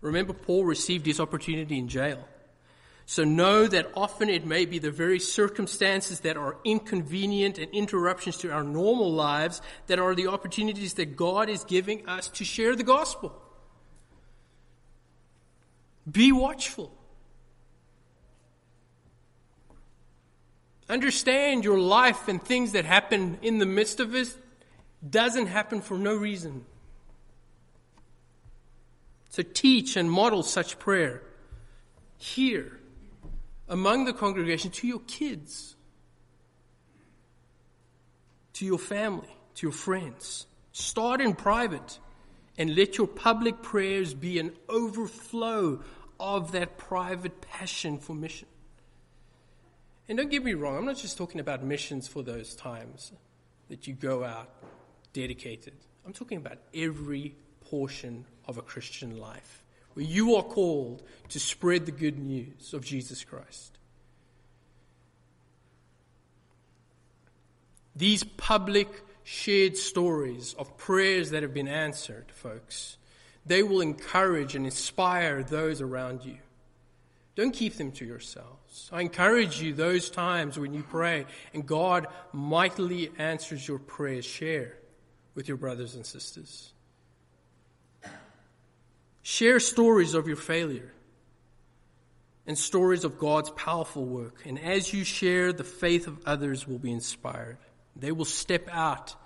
Remember, 0.02 0.34
Paul 0.34 0.66
received 0.66 1.06
his 1.06 1.20
opportunity 1.20 1.78
in 1.78 1.88
jail. 1.88 2.28
So 3.10 3.24
know 3.24 3.68
that 3.68 3.90
often 3.96 4.28
it 4.28 4.46
may 4.46 4.66
be 4.66 4.80
the 4.80 4.92
very 4.92 5.18
circumstances 5.22 6.20
that 6.20 6.36
are 6.36 6.58
inconvenient 6.66 7.58
and 7.58 7.74
interruptions 7.74 8.36
to 8.40 8.52
our 8.52 8.66
normal 8.66 9.14
lives 9.14 9.62
that 9.88 9.98
are 9.98 10.14
the 10.14 10.28
opportunities 10.28 10.96
that 10.96 11.16
God 11.16 11.50
is 11.50 11.64
giving 11.64 12.06
us 12.06 12.28
to 12.28 12.44
share 12.44 12.76
the 12.76 12.84
gospel. 12.84 13.34
Be 16.12 16.34
watchful. 16.34 16.92
Understand 20.90 21.64
your 21.64 21.80
life 21.80 22.28
and 22.28 22.44
things 22.44 22.74
that 22.74 22.84
happen 22.84 23.38
in 23.42 23.60
the 23.60 23.66
midst 23.66 24.02
of 24.02 24.16
it 24.16 24.36
doesn't 25.10 25.48
happen 25.48 25.80
for 25.80 25.98
no 25.98 26.14
reason. 26.14 26.66
So 29.30 29.44
teach 29.44 29.96
and 29.96 30.12
model 30.12 30.44
such 30.44 30.78
prayer 30.78 31.24
here 32.18 32.77
among 33.68 34.06
the 34.06 34.14
congregation 34.14 34.72
to 34.72 34.88
your 34.88 35.02
kids, 35.08 35.76
to 38.54 38.66
your 38.66 38.80
family, 38.80 39.36
to 39.56 39.68
your 39.68 39.74
friends. 39.74 40.46
Start 40.72 41.22
in 41.22 41.34
private 41.34 42.00
and 42.58 42.76
let 42.76 42.98
your 42.98 43.08
public 43.08 43.62
prayers 43.62 44.14
be 44.14 44.40
an 44.40 44.52
overflow 44.70 45.82
of 46.20 46.52
that 46.54 46.78
private 46.78 47.42
passion 47.42 48.00
for 48.00 48.16
mission. 48.16 48.48
And 50.10 50.18
don't 50.18 50.32
get 50.32 50.44
me 50.44 50.54
wrong, 50.54 50.78
I'm 50.78 50.86
not 50.86 50.98
just 50.98 51.18
talking 51.18 51.40
about 51.40 51.64
missions 51.64 52.08
for 52.08 52.24
those 52.24 52.56
times 52.56 53.12
that 53.70 53.88
you 53.88 53.94
go 53.94 54.24
out 54.24 54.50
dedicated. 55.14 55.74
I'm 56.06 56.14
talking 56.14 56.38
about 56.38 56.60
every 56.74 57.36
portion 57.70 58.26
of 58.46 58.58
a 58.58 58.62
Christian 58.62 59.20
life 59.20 59.64
where 59.98 60.06
you 60.06 60.36
are 60.36 60.44
called 60.44 61.02
to 61.28 61.40
spread 61.40 61.88
the 61.88 61.92
good 61.92 62.20
news 62.20 62.76
of 62.76 62.86
Jesus 62.86 63.24
Christ. 63.24 63.80
These 67.96 68.24
public 68.24 68.88
shared 69.24 69.76
stories 69.76 70.54
of 70.60 70.78
prayers 70.78 71.32
that 71.32 71.42
have 71.42 71.52
been 71.52 71.68
answered, 71.68 72.26
folks, 72.32 72.98
they 73.44 73.64
will 73.64 73.82
encourage 73.82 74.54
and 74.54 74.66
inspire 74.66 75.42
those 75.42 75.82
around 75.82 76.24
you. 76.24 76.38
Don't 77.34 77.50
keep 77.50 77.78
them 77.78 77.92
to 77.94 78.06
yourselves. 78.06 78.92
I 78.94 79.02
encourage 79.02 79.60
you 79.64 79.74
those 79.74 80.12
times 80.12 80.60
when 80.60 80.76
you 80.76 80.84
pray 80.84 81.26
and 81.56 81.66
God 81.66 82.06
mightily 82.34 83.10
answers 83.18 83.68
your 83.68 83.80
prayers, 83.80 84.26
share 84.26 84.78
with 85.34 85.48
your 85.48 85.58
brothers 85.58 85.96
and 85.96 86.06
sisters. 86.06 86.72
Share 89.30 89.60
stories 89.60 90.14
of 90.14 90.26
your 90.26 90.38
failure 90.38 90.90
and 92.46 92.58
stories 92.58 93.04
of 93.04 93.20
God's 93.20 93.50
powerful 93.50 94.06
work. 94.06 94.44
And 94.46 94.58
as 94.58 94.94
you 94.94 95.04
share, 95.04 95.52
the 95.52 95.66
faith 95.66 96.08
of 96.08 96.26
others 96.26 96.66
will 96.66 96.80
be 96.80 96.94
inspired. 96.94 97.58
They 97.94 98.14
will 98.14 98.24
step 98.24 98.70
out 98.72 99.18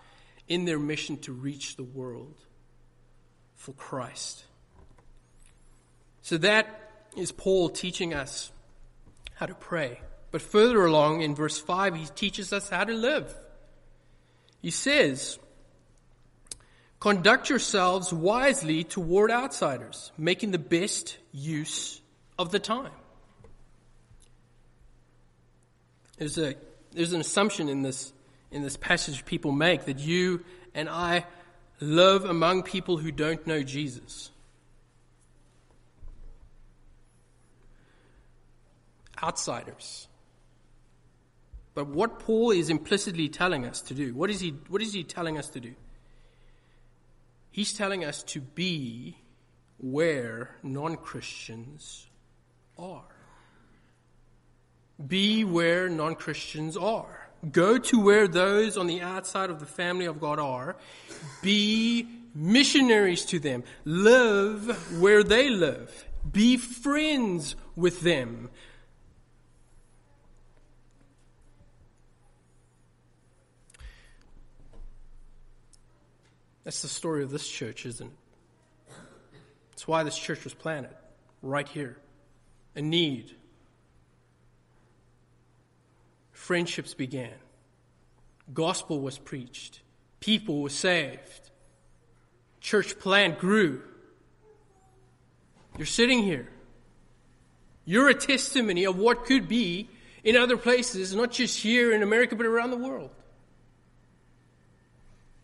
in 0.47 0.65
their 0.65 0.79
mission 0.79 1.17
to 1.17 1.33
reach 1.33 1.75
the 1.75 1.83
world 1.83 2.33
for 3.57 3.73
Christ. 3.73 4.43
So 6.23 6.39
that 6.39 7.05
is 7.15 7.31
Paul 7.31 7.69
teaching 7.69 8.15
us 8.15 8.51
how 9.35 9.45
to 9.45 9.53
pray. 9.53 10.01
But 10.31 10.41
further 10.41 10.83
along 10.83 11.21
in 11.21 11.35
verse 11.35 11.59
5, 11.59 11.93
he 11.93 12.05
teaches 12.15 12.51
us 12.51 12.69
how 12.69 12.85
to 12.85 12.93
live. 12.93 13.31
He 14.63 14.71
says, 14.71 15.37
Conduct 17.01 17.49
yourselves 17.49 18.13
wisely 18.13 18.83
toward 18.83 19.31
outsiders, 19.31 20.11
making 20.19 20.51
the 20.51 20.59
best 20.59 21.17
use 21.31 21.99
of 22.37 22.51
the 22.51 22.59
time. 22.59 22.91
There's, 26.19 26.37
a, 26.37 26.53
there's 26.91 27.13
an 27.13 27.19
assumption 27.19 27.69
in 27.69 27.81
this, 27.81 28.13
in 28.51 28.61
this 28.61 28.77
passage 28.77 29.25
people 29.25 29.51
make 29.51 29.85
that 29.85 29.97
you 29.97 30.45
and 30.75 30.87
I 30.87 31.25
live 31.79 32.23
among 32.23 32.61
people 32.61 32.97
who 32.97 33.11
don't 33.11 33.47
know 33.47 33.63
Jesus. 33.63 34.29
Outsiders. 39.23 40.07
But 41.73 41.87
what 41.87 42.19
Paul 42.19 42.51
is 42.51 42.69
implicitly 42.69 43.27
telling 43.27 43.65
us 43.65 43.81
to 43.81 43.95
do, 43.95 44.13
what 44.13 44.29
is 44.29 44.39
he, 44.39 44.51
what 44.69 44.83
is 44.83 44.93
he 44.93 45.03
telling 45.03 45.39
us 45.39 45.49
to 45.49 45.59
do? 45.59 45.73
He's 47.51 47.73
telling 47.73 48.05
us 48.05 48.23
to 48.23 48.39
be 48.39 49.17
where 49.77 50.55
non 50.63 50.95
Christians 50.95 52.07
are. 52.77 53.03
Be 55.05 55.43
where 55.43 55.89
non 55.89 56.15
Christians 56.15 56.77
are. 56.77 57.29
Go 57.51 57.77
to 57.77 57.99
where 57.99 58.27
those 58.27 58.77
on 58.77 58.87
the 58.87 59.01
outside 59.01 59.49
of 59.49 59.59
the 59.59 59.65
family 59.65 60.05
of 60.05 60.21
God 60.21 60.39
are. 60.39 60.77
Be 61.41 62.07
missionaries 62.35 63.25
to 63.25 63.39
them. 63.39 63.63
Live 63.83 65.01
where 65.01 65.23
they 65.23 65.49
live. 65.49 66.05
Be 66.31 66.57
friends 66.57 67.55
with 67.75 68.01
them. 68.01 68.49
That's 76.63 76.81
the 76.81 76.87
story 76.87 77.23
of 77.23 77.31
this 77.31 77.47
church, 77.47 77.85
isn't 77.85 78.07
it? 78.07 78.93
That's 79.71 79.87
why 79.87 80.03
this 80.03 80.17
church 80.17 80.43
was 80.43 80.53
planted, 80.53 80.95
right 81.41 81.67
here. 81.67 81.97
A 82.75 82.81
need. 82.81 83.35
Friendships 86.31 86.93
began. 86.93 87.33
Gospel 88.53 88.99
was 88.99 89.17
preached. 89.17 89.81
People 90.19 90.61
were 90.61 90.69
saved. 90.69 91.49
Church 92.59 92.99
plant 92.99 93.39
grew. 93.39 93.81
You're 95.77 95.87
sitting 95.87 96.23
here. 96.23 96.47
You're 97.85 98.09
a 98.09 98.13
testimony 98.13 98.85
of 98.85 98.97
what 98.97 99.25
could 99.25 99.47
be 99.47 99.89
in 100.23 100.35
other 100.35 100.57
places, 100.57 101.15
not 101.15 101.31
just 101.31 101.59
here 101.59 101.91
in 101.91 102.03
America, 102.03 102.35
but 102.35 102.45
around 102.45 102.69
the 102.69 102.77
world. 102.77 103.09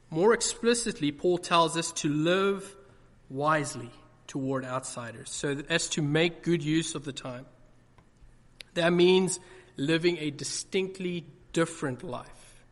More 0.09 0.33
explicitly, 0.33 1.11
Paul 1.11 1.37
tells 1.37 1.75
us 1.75 1.91
to 1.93 2.09
live 2.09 2.75
wisely 3.29 3.91
toward 4.27 4.63
outsiders, 4.63 5.29
so 5.29 5.61
as 5.69 5.89
to 5.89 6.01
make 6.01 6.43
good 6.43 6.63
use 6.63 6.95
of 6.95 7.03
the 7.03 7.13
time. 7.13 7.45
That 8.73 8.93
means 8.93 9.39
living 9.75 10.17
a 10.19 10.31
distinctly 10.31 11.25
different 11.51 12.03
life. 12.03 12.63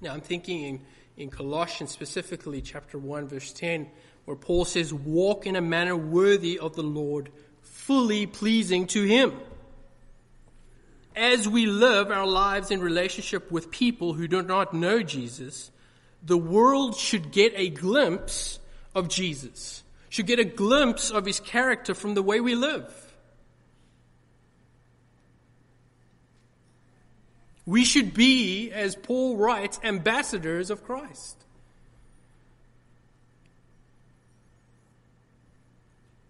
Now, 0.00 0.12
I'm 0.12 0.20
thinking 0.20 0.62
in, 0.62 0.80
in 1.16 1.30
Colossians, 1.30 1.90
specifically 1.90 2.60
chapter 2.60 2.98
1, 2.98 3.28
verse 3.28 3.52
10, 3.52 3.88
where 4.24 4.36
Paul 4.36 4.64
says, 4.64 4.92
Walk 4.92 5.46
in 5.46 5.56
a 5.56 5.60
manner 5.60 5.96
worthy 5.96 6.58
of 6.58 6.76
the 6.76 6.82
Lord, 6.82 7.30
fully 7.62 8.26
pleasing 8.26 8.86
to 8.88 9.02
Him. 9.02 9.32
As 11.16 11.48
we 11.48 11.66
live 11.66 12.10
our 12.10 12.26
lives 12.26 12.70
in 12.70 12.80
relationship 12.80 13.50
with 13.50 13.70
people 13.70 14.14
who 14.14 14.26
do 14.26 14.42
not 14.42 14.74
know 14.74 15.02
Jesus, 15.02 15.70
the 16.24 16.38
world 16.38 16.96
should 16.96 17.30
get 17.30 17.52
a 17.56 17.68
glimpse 17.68 18.58
of 18.94 19.08
Jesus, 19.08 19.82
should 20.08 20.26
get 20.26 20.38
a 20.38 20.44
glimpse 20.44 21.10
of 21.10 21.26
his 21.26 21.38
character 21.38 21.94
from 21.94 22.14
the 22.14 22.22
way 22.22 22.40
we 22.40 22.54
live. 22.54 22.92
We 27.66 27.84
should 27.84 28.12
be, 28.12 28.70
as 28.72 28.94
Paul 28.94 29.36
writes, 29.36 29.80
ambassadors 29.82 30.70
of 30.70 30.84
Christ. 30.84 31.36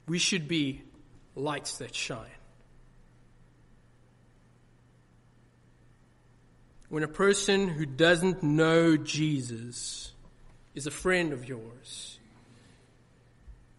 We 0.06 0.18
should 0.18 0.46
be 0.46 0.82
lights 1.34 1.78
that 1.78 1.94
shine. 1.94 2.26
When 6.94 7.02
a 7.02 7.08
person 7.08 7.66
who 7.66 7.84
doesn't 7.84 8.44
know 8.44 8.96
Jesus 8.96 10.12
is 10.76 10.86
a 10.86 10.92
friend 10.92 11.32
of 11.32 11.48
yours, 11.48 12.20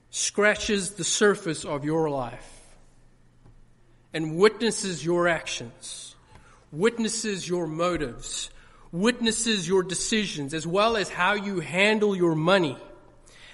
scratches 0.09 0.95
the 0.95 1.03
surface 1.05 1.63
of 1.63 1.85
your 1.85 2.09
life, 2.09 2.75
and 4.13 4.35
witnesses 4.35 5.05
your 5.05 5.29
actions, 5.29 6.13
witnesses 6.73 7.47
your 7.47 7.67
motives, 7.67 8.49
witnesses 8.91 9.65
your 9.65 9.81
decisions, 9.81 10.53
as 10.53 10.67
well 10.67 10.97
as 10.97 11.09
how 11.09 11.35
you 11.35 11.61
handle 11.61 12.17
your 12.17 12.35
money, 12.35 12.77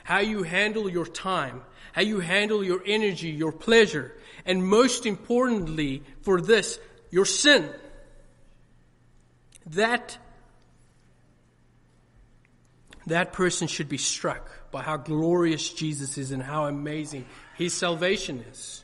how 0.03 0.21
you 0.21 0.41
handle 0.41 0.89
your 0.89 1.05
time, 1.05 1.61
how 1.93 2.01
you 2.01 2.19
handle 2.19 2.63
your 2.63 2.81
energy, 2.83 3.29
your 3.29 3.51
pleasure, 3.51 4.11
and 4.43 4.65
most 4.65 5.05
importantly 5.05 6.01
for 6.23 6.41
this, 6.41 6.79
your 7.11 7.25
sin 7.25 7.69
that 9.67 10.17
that 13.07 13.33
person 13.33 13.67
should 13.67 13.89
be 13.89 13.97
struck 13.97 14.49
by 14.71 14.81
how 14.81 14.97
glorious 14.97 15.73
Jesus 15.73 16.17
is 16.17 16.31
and 16.31 16.41
how 16.41 16.65
amazing 16.65 17.25
his 17.55 17.73
salvation 17.73 18.43
is. 18.51 18.83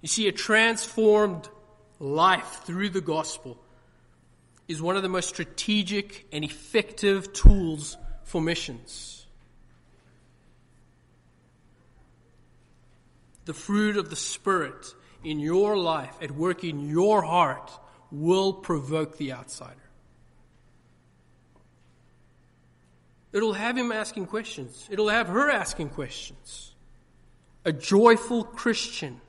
You 0.00 0.08
see, 0.08 0.28
a 0.28 0.32
transformed 0.32 1.48
life 1.98 2.62
through 2.64 2.90
the 2.90 3.00
gospel 3.00 3.58
is 4.68 4.80
one 4.80 4.96
of 4.96 5.02
the 5.02 5.08
most 5.08 5.28
strategic 5.28 6.26
and 6.32 6.44
effective 6.44 7.32
tools 7.32 7.96
for 8.24 8.40
missions. 8.40 9.26
The 13.46 13.54
fruit 13.54 13.96
of 13.96 14.10
the 14.10 14.16
Spirit 14.16 14.86
in 15.24 15.40
your 15.40 15.76
life, 15.76 16.14
at 16.20 16.30
work 16.30 16.64
in 16.64 16.88
your 16.88 17.22
heart, 17.22 17.70
will 18.10 18.52
provoke 18.52 19.18
the 19.18 19.32
outsider. 19.32 19.74
It'll 23.32 23.52
have 23.52 23.76
him 23.76 23.92
asking 23.92 24.26
questions. 24.26 24.88
It'll 24.90 25.08
have 25.08 25.28
her 25.28 25.50
asking 25.50 25.90
questions. 25.90 26.74
A 27.64 27.72
joyful 27.72 28.44
Christian 28.44 29.20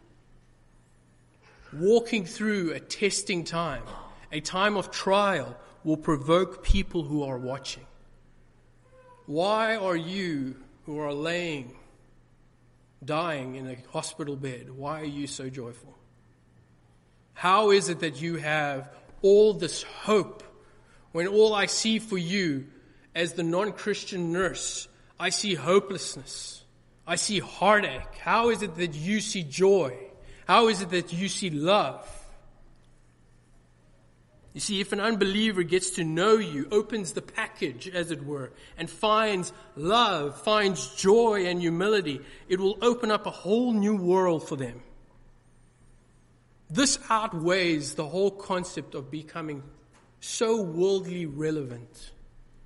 walking 1.73 2.25
through 2.25 2.71
a 2.71 2.79
testing 2.79 3.43
time, 3.43 3.83
a 4.31 4.39
time 4.39 4.77
of 4.77 4.89
trial, 4.91 5.57
will 5.83 5.97
provoke 5.97 6.63
people 6.63 7.03
who 7.03 7.23
are 7.23 7.37
watching. 7.37 7.85
Why 9.25 9.75
are 9.75 9.95
you 9.95 10.55
who 10.85 10.99
are 10.99 11.13
laying, 11.13 11.75
dying 13.03 13.55
in 13.55 13.67
a 13.67 13.77
hospital 13.91 14.35
bed, 14.35 14.71
why 14.71 15.01
are 15.01 15.05
you 15.05 15.27
so 15.27 15.49
joyful? 15.49 15.95
How 17.39 17.71
is 17.71 17.87
it 17.87 18.01
that 18.01 18.21
you 18.21 18.35
have 18.35 18.89
all 19.21 19.53
this 19.53 19.83
hope 19.83 20.43
when 21.13 21.25
all 21.25 21.53
I 21.53 21.67
see 21.67 21.97
for 21.97 22.17
you 22.17 22.67
as 23.15 23.31
the 23.31 23.43
non 23.43 23.71
Christian 23.71 24.33
nurse, 24.33 24.89
I 25.17 25.29
see 25.29 25.55
hopelessness? 25.55 26.65
I 27.07 27.15
see 27.15 27.39
heartache. 27.39 28.13
How 28.19 28.49
is 28.49 28.61
it 28.61 28.75
that 28.75 28.93
you 28.93 29.21
see 29.21 29.43
joy? 29.43 29.95
How 30.47 30.67
is 30.67 30.81
it 30.81 30.89
that 30.89 31.13
you 31.13 31.29
see 31.29 31.49
love? 31.49 32.05
You 34.53 34.59
see, 34.59 34.81
if 34.81 34.91
an 34.91 34.99
unbeliever 34.99 35.63
gets 35.63 35.91
to 35.91 36.03
know 36.03 36.33
you, 36.39 36.67
opens 36.73 37.13
the 37.13 37.21
package, 37.21 37.87
as 37.87 38.11
it 38.11 38.25
were, 38.25 38.51
and 38.77 38.89
finds 38.89 39.53
love, 39.77 40.41
finds 40.41 40.93
joy 40.95 41.45
and 41.45 41.61
humility, 41.61 42.19
it 42.49 42.59
will 42.59 42.77
open 42.81 43.11
up 43.11 43.25
a 43.25 43.31
whole 43.31 43.71
new 43.71 43.95
world 43.95 44.45
for 44.45 44.57
them. 44.57 44.81
This 46.69 46.99
outweighs 47.09 47.95
the 47.95 48.05
whole 48.05 48.31
concept 48.31 48.93
of 48.93 49.09
becoming 49.09 49.63
so 50.19 50.61
worldly 50.61 51.25
relevant. 51.25 52.11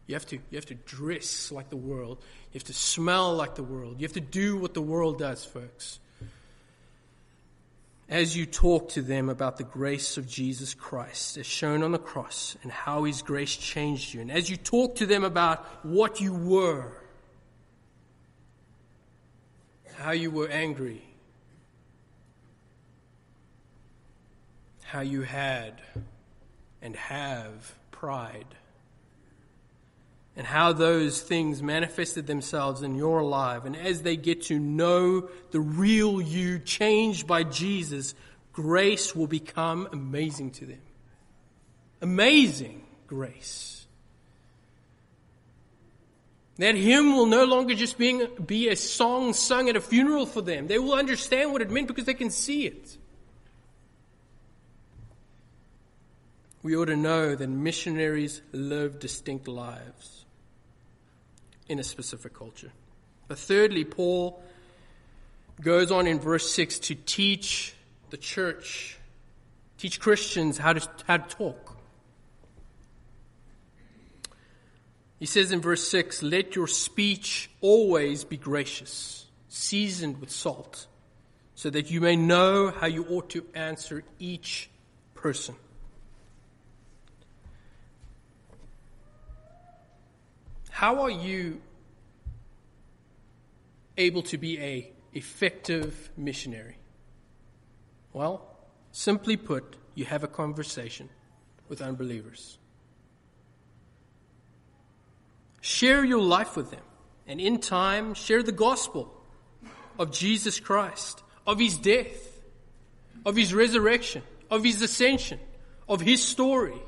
You 0.08 0.16
have 0.16 0.26
to, 0.28 0.36
you 0.36 0.58
have 0.58 0.66
to 0.66 0.76
dress 0.76 1.52
like 1.52 1.70
the 1.70 1.78
world. 1.78 2.18
You 2.52 2.60
have 2.60 2.66
to 2.66 2.74
smell 2.74 3.34
like 3.36 3.56
the 3.56 3.64
world. 3.64 4.02
You 4.02 4.06
have 4.06 4.14
to 4.14 4.22
do 4.22 4.58
what 4.58 4.74
the 4.74 4.82
world 4.82 5.20
does, 5.20 5.46
folks. 5.46 6.00
As 8.10 8.36
you 8.36 8.46
talk 8.46 8.90
to 8.90 9.02
them 9.02 9.30
about 9.30 9.58
the 9.58 9.64
grace 9.64 10.18
of 10.18 10.28
Jesus 10.28 10.74
Christ 10.74 11.38
as 11.38 11.46
shown 11.46 11.84
on 11.84 11.94
the 11.94 11.98
cross 11.98 12.58
and 12.62 12.72
how 12.72 13.06
his 13.06 13.22
grace 13.22 13.56
changed 13.56 14.14
you, 14.14 14.20
and 14.20 14.30
as 14.30 14.50
you 14.50 14.58
talk 14.58 14.98
to 14.98 15.06
them 15.06 15.24
about 15.24 15.66
what 15.86 16.20
you 16.20 16.34
were, 16.34 16.92
how 19.96 20.12
you 20.12 20.30
were 20.30 20.50
angry, 20.50 21.02
how 24.94 25.02
you 25.02 25.24
had 25.24 25.82
and 26.80 26.96
have 26.96 27.74
pride, 27.90 28.46
and 30.38 30.46
how 30.46 30.72
those 30.72 31.20
things 31.20 31.64
manifested 31.64 32.28
themselves 32.28 32.84
in 32.84 32.94
your 32.94 33.24
life. 33.24 33.66
And 33.66 33.76
as 33.76 34.04
they 34.04 34.16
get 34.16 34.44
to 34.44 34.60
know 34.60 35.30
the 35.50 35.60
real 35.60 36.22
you 36.22 36.60
changed 36.60 37.26
by 37.26 37.42
Jesus, 37.42 38.14
grace 38.52 39.16
will 39.16 39.26
become 39.26 39.90
amazing 39.92 40.52
to 40.52 40.68
them. 40.68 40.82
Amazing 42.00 42.84
grace. 43.08 43.88
That 46.58 46.76
hymn 46.76 47.16
will 47.16 47.26
no 47.26 47.46
longer 47.46 47.74
just 47.74 47.98
being, 47.98 48.28
be 48.46 48.70
a 48.70 48.76
song 48.76 49.34
sung 49.34 49.70
at 49.70 49.76
a 49.76 49.82
funeral 49.82 50.28
for 50.28 50.44
them. 50.44 50.68
They 50.68 50.78
will 50.78 50.94
understand 50.94 51.52
what 51.52 51.64
it 51.64 51.72
meant 51.72 51.88
because 51.88 52.06
they 52.06 52.14
can 52.14 52.30
see 52.30 52.68
it. 52.68 52.98
We 56.64 56.78
ought 56.78 56.86
to 56.86 56.96
know 56.96 57.36
that 57.36 57.48
missionaries 57.48 58.42
live 58.54 58.98
distinct 58.98 59.50
lives 59.50 60.26
in 61.68 61.78
a 61.78 61.84
specific 61.84 62.34
culture. 62.34 62.72
But 63.28 63.38
thirdly, 63.38 63.84
Paul 63.84 64.42
goes 65.62 65.92
on 65.92 66.08
in 66.08 66.20
verse 66.20 66.52
6 66.54 66.80
to 66.80 66.96
teach 66.96 67.76
the 68.10 68.18
church, 68.18 68.98
teach 69.78 70.00
Christians 70.00 70.58
how 70.58 70.74
to, 70.74 70.90
how 71.06 71.18
to 71.18 71.36
talk. 71.36 71.78
He 75.20 75.26
says 75.26 75.52
in 75.52 75.62
verse 75.62 75.88
6 75.88 76.24
Let 76.24 76.56
your 76.56 76.68
speech 76.68 77.50
always 77.60 78.24
be 78.24 78.38
gracious, 78.38 79.26
seasoned 79.50 80.22
with 80.22 80.32
salt, 80.32 80.88
so 81.56 81.70
that 81.70 81.92
you 81.92 82.00
may 82.02 82.16
know 82.16 82.72
how 82.72 82.88
you 82.88 83.06
ought 83.10 83.30
to 83.32 83.46
answer 83.54 84.04
each 84.20 84.70
person. 85.14 85.56
How 90.74 91.04
are 91.04 91.12
you 91.12 91.62
able 93.96 94.24
to 94.24 94.40
be 94.40 94.60
a 94.60 94.92
effective 95.14 96.10
missionary? 96.18 96.78
Well, 98.12 98.42
simply 98.92 99.38
put, 99.38 99.76
you 99.94 100.06
have 100.06 100.24
a 100.24 100.28
conversation 100.28 101.10
with 101.70 101.80
unbelievers. 101.80 102.58
Share 105.62 106.04
your 106.04 106.22
life 106.22 106.58
with 106.58 106.72
them, 106.72 106.84
and 107.28 107.40
in 107.40 107.60
time, 107.60 108.16
share 108.16 108.42
the 108.42 108.52
gospel 108.52 109.14
of 110.00 110.12
Jesus 110.12 110.60
Christ, 110.60 111.22
of 111.46 111.60
his 111.60 111.78
death, 111.78 112.42
of 113.28 113.36
his 113.36 113.54
resurrection, 113.54 114.24
of 114.50 114.64
his 114.64 114.82
ascension, 114.82 115.40
of 115.88 116.02
his 116.02 116.24
story. 116.24 116.82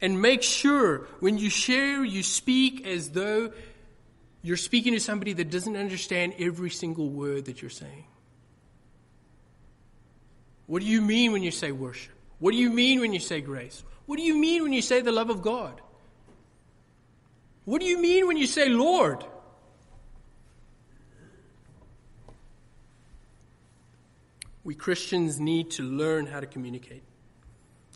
And 0.00 0.22
make 0.22 0.42
sure 0.42 1.08
when 1.20 1.38
you 1.38 1.50
share, 1.50 2.04
you 2.04 2.22
speak 2.22 2.86
as 2.86 3.10
though 3.10 3.52
you're 4.42 4.56
speaking 4.56 4.92
to 4.92 5.00
somebody 5.00 5.32
that 5.34 5.50
doesn't 5.50 5.76
understand 5.76 6.34
every 6.38 6.70
single 6.70 7.08
word 7.08 7.46
that 7.46 7.60
you're 7.60 7.70
saying. 7.70 8.04
What 10.66 10.82
do 10.82 10.86
you 10.86 11.00
mean 11.00 11.32
when 11.32 11.42
you 11.42 11.50
say 11.50 11.72
worship? 11.72 12.12
What 12.38 12.52
do 12.52 12.56
you 12.56 12.70
mean 12.70 13.00
when 13.00 13.12
you 13.12 13.18
say 13.18 13.40
grace? 13.40 13.82
What 14.06 14.16
do 14.16 14.22
you 14.22 14.36
mean 14.36 14.62
when 14.62 14.72
you 14.72 14.82
say 14.82 15.00
the 15.00 15.12
love 15.12 15.30
of 15.30 15.42
God? 15.42 15.80
What 17.64 17.80
do 17.80 17.86
you 17.86 17.98
mean 17.98 18.26
when 18.26 18.36
you 18.36 18.46
say 18.46 18.68
Lord? 18.68 19.24
We 24.62 24.74
Christians 24.74 25.40
need 25.40 25.70
to 25.72 25.82
learn 25.82 26.26
how 26.26 26.40
to 26.40 26.46
communicate. 26.46 27.02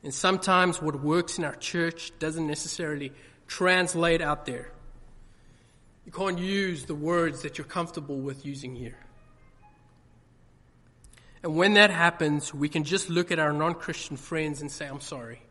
And 0.02 0.12
sometimes 0.12 0.82
what 0.82 1.00
works 1.00 1.38
in 1.38 1.44
our 1.44 1.54
church 1.54 2.12
doesn't 2.18 2.46
necessarily 2.46 3.12
translate 3.46 4.20
out 4.20 4.46
there. 4.46 4.70
You 6.04 6.12
can't 6.12 6.38
use 6.38 6.84
the 6.86 6.94
words 6.94 7.42
that 7.42 7.58
you're 7.58 7.66
comfortable 7.66 8.18
with 8.18 8.44
using 8.44 8.74
here. 8.74 8.98
And 11.42 11.56
when 11.56 11.74
that 11.74 11.90
happens, 11.90 12.52
we 12.52 12.68
can 12.68 12.84
just 12.84 13.10
look 13.10 13.30
at 13.30 13.38
our 13.38 13.52
non 13.52 13.74
Christian 13.74 14.16
friends 14.16 14.60
and 14.60 14.70
say, 14.70 14.86
I'm 14.86 15.00
sorry. 15.00 15.42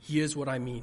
Here's 0.00 0.36
what 0.36 0.48
I 0.48 0.58
mean. 0.58 0.82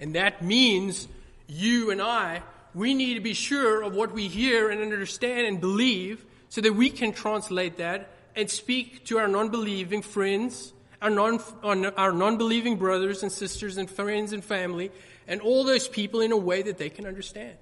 And 0.00 0.14
that 0.14 0.42
means 0.42 1.06
you 1.46 1.90
and 1.90 2.02
I, 2.02 2.42
we 2.74 2.94
need 2.94 3.14
to 3.14 3.20
be 3.20 3.34
sure 3.34 3.82
of 3.82 3.94
what 3.94 4.12
we 4.12 4.28
hear 4.28 4.70
and 4.70 4.80
understand 4.80 5.46
and 5.46 5.60
believe 5.60 6.24
so 6.48 6.60
that 6.60 6.74
we 6.74 6.90
can 6.90 7.12
translate 7.12 7.76
that 7.76 8.08
and 8.34 8.50
speak 8.50 9.04
to 9.06 9.18
our 9.18 9.28
non-believing 9.28 10.02
friends, 10.02 10.72
our, 11.00 11.10
non, 11.10 11.40
our 11.62 12.12
non-believing 12.12 12.76
brothers 12.76 13.22
and 13.22 13.30
sisters 13.30 13.76
and 13.76 13.90
friends 13.90 14.32
and 14.32 14.44
family, 14.44 14.90
and 15.26 15.40
all 15.40 15.64
those 15.64 15.88
people 15.88 16.20
in 16.20 16.32
a 16.32 16.36
way 16.36 16.62
that 16.62 16.78
they 16.78 16.90
can 16.90 17.06
understand. 17.06 17.56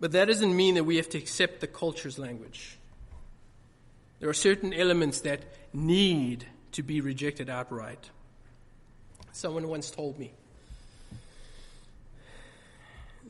But 0.00 0.10
that 0.12 0.24
doesn't 0.24 0.56
mean 0.56 0.74
that 0.74 0.84
we 0.84 0.96
have 0.96 1.08
to 1.10 1.18
accept 1.18 1.60
the 1.60 1.68
culture's 1.68 2.18
language. 2.18 2.76
There 4.18 4.28
are 4.28 4.34
certain 4.34 4.72
elements 4.72 5.20
that 5.20 5.42
need 5.72 6.44
to 6.72 6.82
be 6.82 7.00
rejected 7.00 7.48
outright. 7.48 8.10
Someone 9.30 9.68
once 9.68 9.90
told 9.90 10.18
me 10.18 10.32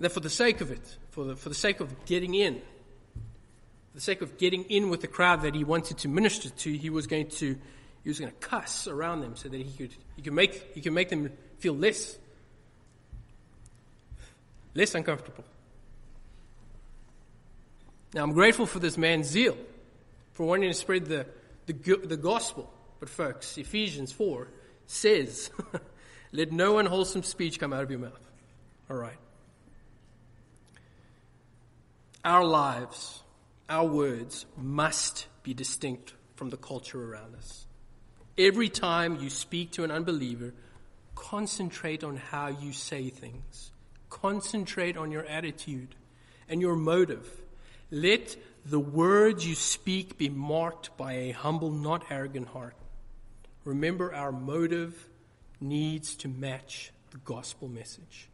that 0.02 0.12
for 0.12 0.20
the 0.20 0.30
sake 0.30 0.60
of 0.60 0.70
it, 0.70 0.96
for 1.10 1.24
the, 1.24 1.36
for 1.36 1.48
the 1.48 1.54
sake 1.54 1.80
of 1.80 2.04
getting 2.04 2.34
in, 2.34 2.56
for 2.56 3.94
the 3.94 4.00
sake 4.00 4.22
of 4.22 4.36
getting 4.38 4.64
in 4.64 4.90
with 4.90 5.00
the 5.00 5.06
crowd 5.06 5.42
that 5.42 5.54
he 5.54 5.64
wanted 5.64 5.98
to 5.98 6.08
minister 6.08 6.50
to, 6.50 6.72
he 6.72 6.90
was 6.90 7.06
going 7.06 7.28
to 7.28 7.56
he 8.02 8.10
was 8.10 8.18
going 8.18 8.32
to 8.32 8.38
cuss 8.38 8.88
around 8.88 9.20
them 9.20 9.36
so 9.36 9.48
that 9.48 9.56
he 9.56 9.72
could 9.72 9.94
he 10.16 10.22
could 10.22 10.32
make 10.32 10.74
he 10.74 10.80
could 10.80 10.92
make 10.92 11.08
them 11.08 11.30
feel 11.58 11.74
less 11.74 12.18
less 14.74 14.94
uncomfortable. 14.94 15.44
Now 18.14 18.22
I'm 18.24 18.32
grateful 18.32 18.66
for 18.66 18.78
this 18.78 18.98
man's 18.98 19.26
zeal 19.26 19.56
for 20.32 20.46
wanting 20.46 20.70
to 20.70 20.74
spread 20.74 21.06
the, 21.06 21.26
the, 21.66 21.72
the 22.04 22.16
gospel. 22.16 22.72
But, 23.00 23.08
folks, 23.08 23.58
Ephesians 23.58 24.12
4 24.12 24.48
says, 24.86 25.50
Let 26.32 26.52
no 26.52 26.78
unwholesome 26.78 27.22
speech 27.22 27.58
come 27.58 27.72
out 27.72 27.82
of 27.82 27.90
your 27.90 28.00
mouth. 28.00 28.30
All 28.90 28.96
right. 28.96 29.16
Our 32.24 32.44
lives, 32.44 33.20
our 33.68 33.84
words 33.84 34.46
must 34.56 35.26
be 35.42 35.54
distinct 35.54 36.14
from 36.36 36.50
the 36.50 36.56
culture 36.56 37.02
around 37.02 37.34
us. 37.34 37.66
Every 38.38 38.68
time 38.68 39.16
you 39.16 39.28
speak 39.28 39.72
to 39.72 39.84
an 39.84 39.90
unbeliever, 39.90 40.54
concentrate 41.16 42.04
on 42.04 42.16
how 42.16 42.46
you 42.46 42.72
say 42.72 43.10
things. 43.10 43.72
Concentrate 44.08 44.96
on 44.96 45.10
your 45.10 45.24
attitude 45.24 45.96
and 46.48 46.60
your 46.60 46.76
motive. 46.76 47.28
Let 47.90 48.36
the 48.64 48.78
words 48.78 49.44
you 49.44 49.56
speak 49.56 50.16
be 50.16 50.28
marked 50.28 50.96
by 50.96 51.14
a 51.14 51.32
humble, 51.32 51.72
not 51.72 52.04
arrogant 52.08 52.48
heart. 52.48 52.76
Remember, 53.64 54.14
our 54.14 54.30
motive 54.30 55.08
needs 55.60 56.14
to 56.16 56.28
match 56.28 56.92
the 57.10 57.18
gospel 57.18 57.66
message. 57.66 58.28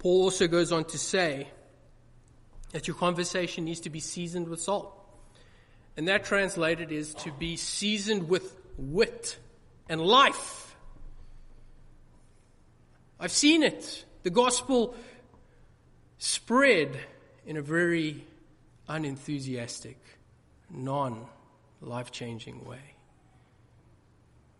Paul 0.00 0.22
also 0.22 0.48
goes 0.48 0.72
on 0.72 0.86
to 0.86 0.98
say 0.98 1.46
that 2.72 2.88
your 2.88 2.96
conversation 2.96 3.66
needs 3.66 3.80
to 3.80 3.90
be 3.90 4.00
seasoned 4.00 4.48
with 4.48 4.60
salt. 4.60 4.96
And 5.96 6.08
that 6.08 6.24
translated 6.24 6.90
is 6.90 7.12
to 7.16 7.30
be 7.30 7.56
seasoned 7.56 8.28
with 8.28 8.56
wit 8.78 9.38
and 9.90 10.00
life. 10.00 10.74
I've 13.20 13.30
seen 13.30 13.62
it. 13.62 14.06
The 14.22 14.30
gospel 14.30 14.94
spread 16.16 16.98
in 17.44 17.58
a 17.58 17.62
very 17.62 18.24
unenthusiastic, 18.88 19.98
non 20.70 21.26
life 21.82 22.10
changing 22.10 22.64
way. 22.64 22.94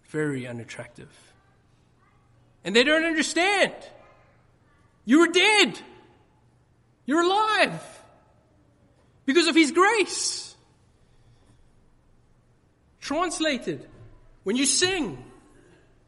Very 0.09 0.47
unattractive. 0.47 1.09
And 2.63 2.77
they 2.77 2.85
don't 2.85 3.05
understand. 3.05 3.73
You 5.05 5.21
were 5.21 5.29
dead. 5.29 5.81
You're 7.07 7.23
alive. 7.23 7.81
Because 9.27 9.47
of 9.47 9.55
His 9.55 9.73
grace. 9.73 10.55
Translated, 13.01 13.89
when 14.45 14.57
you 14.57 14.67
sing, 14.67 15.25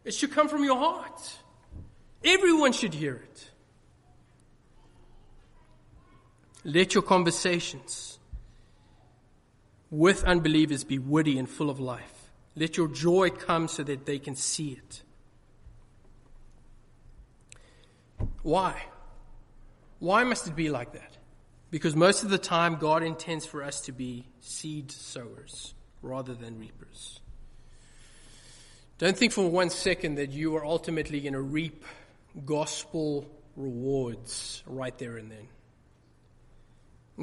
it 0.05 0.15
should 0.15 0.33
come 0.33 0.49
from 0.49 0.65
your 0.65 0.79
heart. 0.79 1.39
Everyone 2.25 2.73
should 2.73 2.95
hear 2.95 3.15
it. 3.15 3.51
Let 6.65 6.95
your 6.95 7.03
conversations 7.03 8.19
with 9.91 10.25
unbelievers 10.25 10.85
be 10.85 10.99
witty 10.99 11.39
and 11.39 11.49
full 11.49 11.71
of 11.71 11.81
life. 11.81 12.31
Let 12.55 12.77
your 12.77 12.89
joy 12.89 13.31
come 13.31 13.67
so 13.69 13.83
that 13.83 14.07
they 14.07 14.19
can 14.19 14.37
see 14.37 14.73
it. 14.73 15.03
Why? 18.43 18.83
Why 19.99 20.25
must 20.25 20.49
it 20.49 20.57
be 20.57 20.69
like 20.69 20.93
that? 20.93 21.17
Because 21.71 21.97
most 21.97 22.23
of 22.23 22.31
the 22.31 22.39
time, 22.39 22.77
God 22.77 23.03
intends 23.03 23.47
for 23.47 23.63
us 23.63 23.81
to 23.83 23.93
be 23.93 24.27
seed 24.41 24.91
sowers 24.91 25.75
rather 26.03 26.35
than 26.35 26.59
reapers. 26.59 27.21
Don't 28.99 29.17
think 29.17 29.33
for 29.33 29.49
one 29.49 29.71
second 29.71 30.17
that 30.17 30.31
you 30.31 30.57
are 30.57 30.65
ultimately 30.65 31.21
going 31.21 31.33
to 31.33 31.41
reap 31.41 31.85
gospel 32.45 33.27
rewards 33.57 34.63
right 34.67 34.97
there 34.99 35.17
and 35.17 35.31
then. 35.31 35.49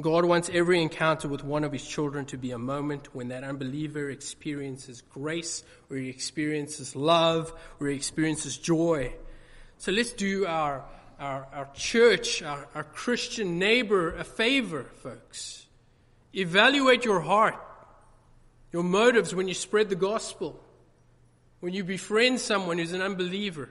God 0.00 0.24
wants 0.24 0.48
every 0.52 0.80
encounter 0.80 1.26
with 1.26 1.42
one 1.42 1.64
of 1.64 1.72
his 1.72 1.86
children 1.86 2.24
to 2.26 2.38
be 2.38 2.52
a 2.52 2.58
moment 2.58 3.14
when 3.14 3.28
that 3.28 3.42
unbeliever 3.42 4.08
experiences 4.08 5.02
grace, 5.02 5.64
where 5.88 5.98
he 5.98 6.08
experiences 6.08 6.94
love, 6.94 7.52
where 7.78 7.90
he 7.90 7.96
experiences 7.96 8.56
joy. 8.56 9.12
So 9.78 9.90
let's 9.90 10.12
do 10.12 10.46
our, 10.46 10.84
our, 11.20 11.46
our 11.52 11.68
church, 11.74 12.42
our, 12.42 12.66
our 12.74 12.84
Christian 12.84 13.58
neighbor 13.58 14.16
a 14.16 14.24
favor, 14.24 14.84
folks. 15.02 15.66
Evaluate 16.34 17.04
your 17.04 17.20
heart, 17.20 17.56
your 18.72 18.82
motives 18.82 19.34
when 19.34 19.46
you 19.46 19.54
spread 19.54 19.88
the 19.88 19.96
gospel. 19.96 20.60
when 21.60 21.74
you 21.74 21.84
befriend 21.84 22.40
someone 22.40 22.78
who's 22.78 22.92
an 22.92 23.02
unbeliever, 23.02 23.68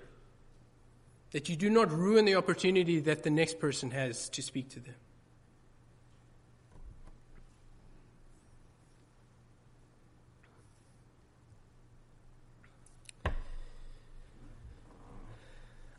that 1.32 1.50
you 1.50 1.56
do 1.56 1.70
not 1.70 1.92
ruin 1.92 2.26
the 2.26 2.36
opportunity 2.36 3.00
that 3.00 3.24
the 3.24 3.30
next 3.30 3.60
person 3.60 3.92
has 3.92 4.30
to 4.30 4.42
speak 4.42 4.70
to 4.70 4.80
them. 4.80 4.96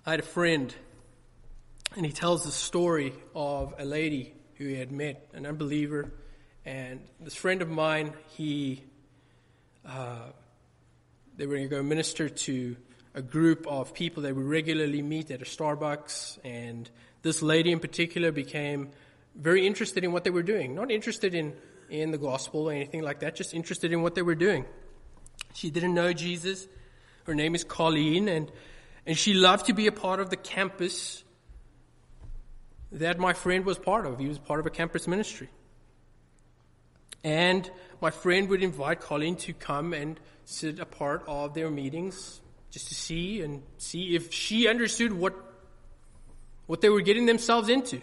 I 0.06 0.12
had 0.12 0.20
a 0.20 0.24
friend, 0.24 0.74
and 1.96 2.06
he 2.06 2.12
tells 2.12 2.44
the 2.44 2.52
story 2.52 3.12
of 3.34 3.74
a 3.78 3.84
lady 3.84 4.34
who 4.54 4.66
he 4.66 4.76
had 4.76 4.92
met, 4.92 5.28
an 5.34 5.46
unbeliever. 5.46 6.12
And 6.64 7.00
this 7.20 7.34
friend 7.34 7.62
of 7.62 7.68
mine, 7.68 8.12
he, 8.28 8.84
uh, 9.86 10.28
they 11.36 11.46
were 11.46 11.56
going 11.56 11.68
to 11.68 11.76
go 11.76 11.82
minister 11.82 12.28
to 12.28 12.76
a 13.14 13.22
group 13.22 13.66
of 13.66 13.92
people 13.92 14.22
they 14.22 14.32
would 14.32 14.44
regularly 14.44 15.02
meet 15.02 15.30
at 15.30 15.42
a 15.42 15.44
Starbucks. 15.44 16.38
And 16.44 16.88
this 17.22 17.42
lady 17.42 17.72
in 17.72 17.80
particular 17.80 18.30
became 18.30 18.90
very 19.34 19.66
interested 19.66 20.04
in 20.04 20.12
what 20.12 20.24
they 20.24 20.30
were 20.30 20.42
doing. 20.42 20.74
Not 20.74 20.90
interested 20.90 21.34
in, 21.34 21.54
in 21.88 22.12
the 22.12 22.18
gospel 22.18 22.68
or 22.68 22.72
anything 22.72 23.02
like 23.02 23.20
that, 23.20 23.34
just 23.34 23.54
interested 23.54 23.92
in 23.92 24.02
what 24.02 24.14
they 24.14 24.22
were 24.22 24.34
doing. 24.34 24.64
She 25.54 25.70
didn't 25.70 25.94
know 25.94 26.12
Jesus. 26.12 26.68
Her 27.24 27.34
name 27.34 27.54
is 27.54 27.64
Colleen, 27.64 28.28
and 28.28 28.50
and 29.06 29.16
she 29.16 29.34
loved 29.34 29.66
to 29.66 29.72
be 29.72 29.86
a 29.86 29.92
part 29.92 30.20
of 30.20 30.30
the 30.30 30.36
campus 30.36 31.24
that 32.92 33.18
my 33.18 33.32
friend 33.32 33.64
was 33.64 33.78
part 33.78 34.06
of. 34.06 34.18
He 34.18 34.28
was 34.28 34.38
part 34.38 34.60
of 34.60 34.66
a 34.66 34.70
campus 34.70 35.06
ministry. 35.06 35.48
And 37.22 37.70
my 38.00 38.10
friend 38.10 38.48
would 38.48 38.62
invite 38.62 39.00
Colleen 39.00 39.36
to 39.36 39.52
come 39.52 39.92
and 39.92 40.18
sit 40.44 40.78
a 40.80 40.86
part 40.86 41.22
of 41.26 41.54
their 41.54 41.70
meetings 41.70 42.40
just 42.70 42.88
to 42.88 42.94
see 42.94 43.42
and 43.42 43.62
see 43.78 44.14
if 44.14 44.32
she 44.32 44.68
understood 44.68 45.12
what, 45.12 45.34
what 46.66 46.80
they 46.80 46.88
were 46.88 47.02
getting 47.02 47.26
themselves 47.26 47.68
into. 47.68 48.00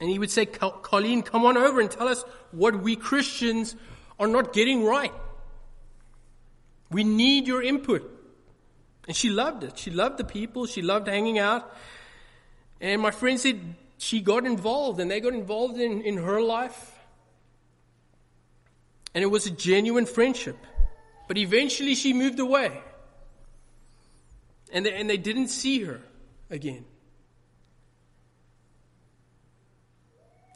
And 0.00 0.08
he 0.08 0.18
would 0.18 0.30
say, 0.30 0.46
Colleen, 0.46 1.22
come 1.22 1.44
on 1.44 1.56
over 1.56 1.80
and 1.80 1.90
tell 1.90 2.08
us 2.08 2.24
what 2.52 2.82
we 2.82 2.96
Christians 2.96 3.76
are 4.18 4.26
not 4.26 4.52
getting 4.52 4.84
right. 4.84 5.12
We 6.90 7.04
need 7.04 7.46
your 7.46 7.62
input. 7.62 8.18
And 9.06 9.16
she 9.16 9.30
loved 9.30 9.64
it. 9.64 9.78
She 9.78 9.90
loved 9.90 10.18
the 10.18 10.24
people. 10.24 10.66
She 10.66 10.82
loved 10.82 11.06
hanging 11.06 11.38
out. 11.38 11.74
And 12.80 13.02
my 13.02 13.10
friend 13.10 13.38
said 13.38 13.60
she 13.98 14.20
got 14.20 14.46
involved 14.46 15.00
and 15.00 15.10
they 15.10 15.20
got 15.20 15.34
involved 15.34 15.78
in, 15.78 16.02
in 16.02 16.16
her 16.16 16.40
life. 16.40 16.98
And 19.14 19.22
it 19.22 19.26
was 19.26 19.46
a 19.46 19.50
genuine 19.50 20.06
friendship. 20.06 20.56
But 21.28 21.36
eventually 21.36 21.94
she 21.94 22.12
moved 22.12 22.38
away. 22.38 22.80
And 24.72 24.86
they, 24.86 24.94
and 24.94 25.10
they 25.10 25.16
didn't 25.16 25.48
see 25.48 25.82
her 25.82 26.00
again. 26.48 26.84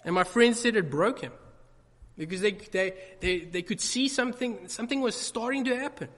And 0.04 0.14
my 0.14 0.24
friend 0.24 0.56
said 0.56 0.76
it 0.76 0.90
broke 0.90 1.20
him. 1.20 1.32
Because 2.16 2.40
they, 2.40 2.52
they, 2.52 2.94
they, 3.20 3.40
they 3.40 3.62
could 3.62 3.80
see 3.80 4.08
something, 4.08 4.68
something 4.68 5.00
was 5.00 5.16
starting 5.16 5.64
to 5.64 5.76
happen. 5.76 6.08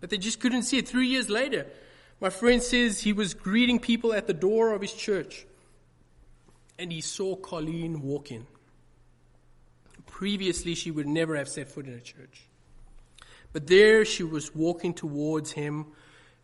But 0.00 0.10
they 0.10 0.18
just 0.18 0.40
couldn't 0.40 0.62
see 0.62 0.78
it. 0.78 0.88
Three 0.88 1.08
years 1.08 1.28
later, 1.28 1.66
my 2.20 2.30
friend 2.30 2.62
says 2.62 3.00
he 3.00 3.12
was 3.12 3.34
greeting 3.34 3.78
people 3.78 4.12
at 4.12 4.26
the 4.26 4.34
door 4.34 4.72
of 4.72 4.80
his 4.80 4.92
church 4.92 5.46
and 6.78 6.92
he 6.92 7.00
saw 7.00 7.36
Colleen 7.36 8.02
walk 8.02 8.30
in. 8.30 8.46
Previously, 10.06 10.74
she 10.74 10.90
would 10.90 11.06
never 11.06 11.36
have 11.36 11.48
set 11.48 11.68
foot 11.68 11.86
in 11.86 11.94
a 11.94 12.00
church. 12.00 12.46
But 13.52 13.66
there 13.66 14.04
she 14.04 14.22
was 14.22 14.54
walking 14.54 14.94
towards 14.94 15.52
him 15.52 15.86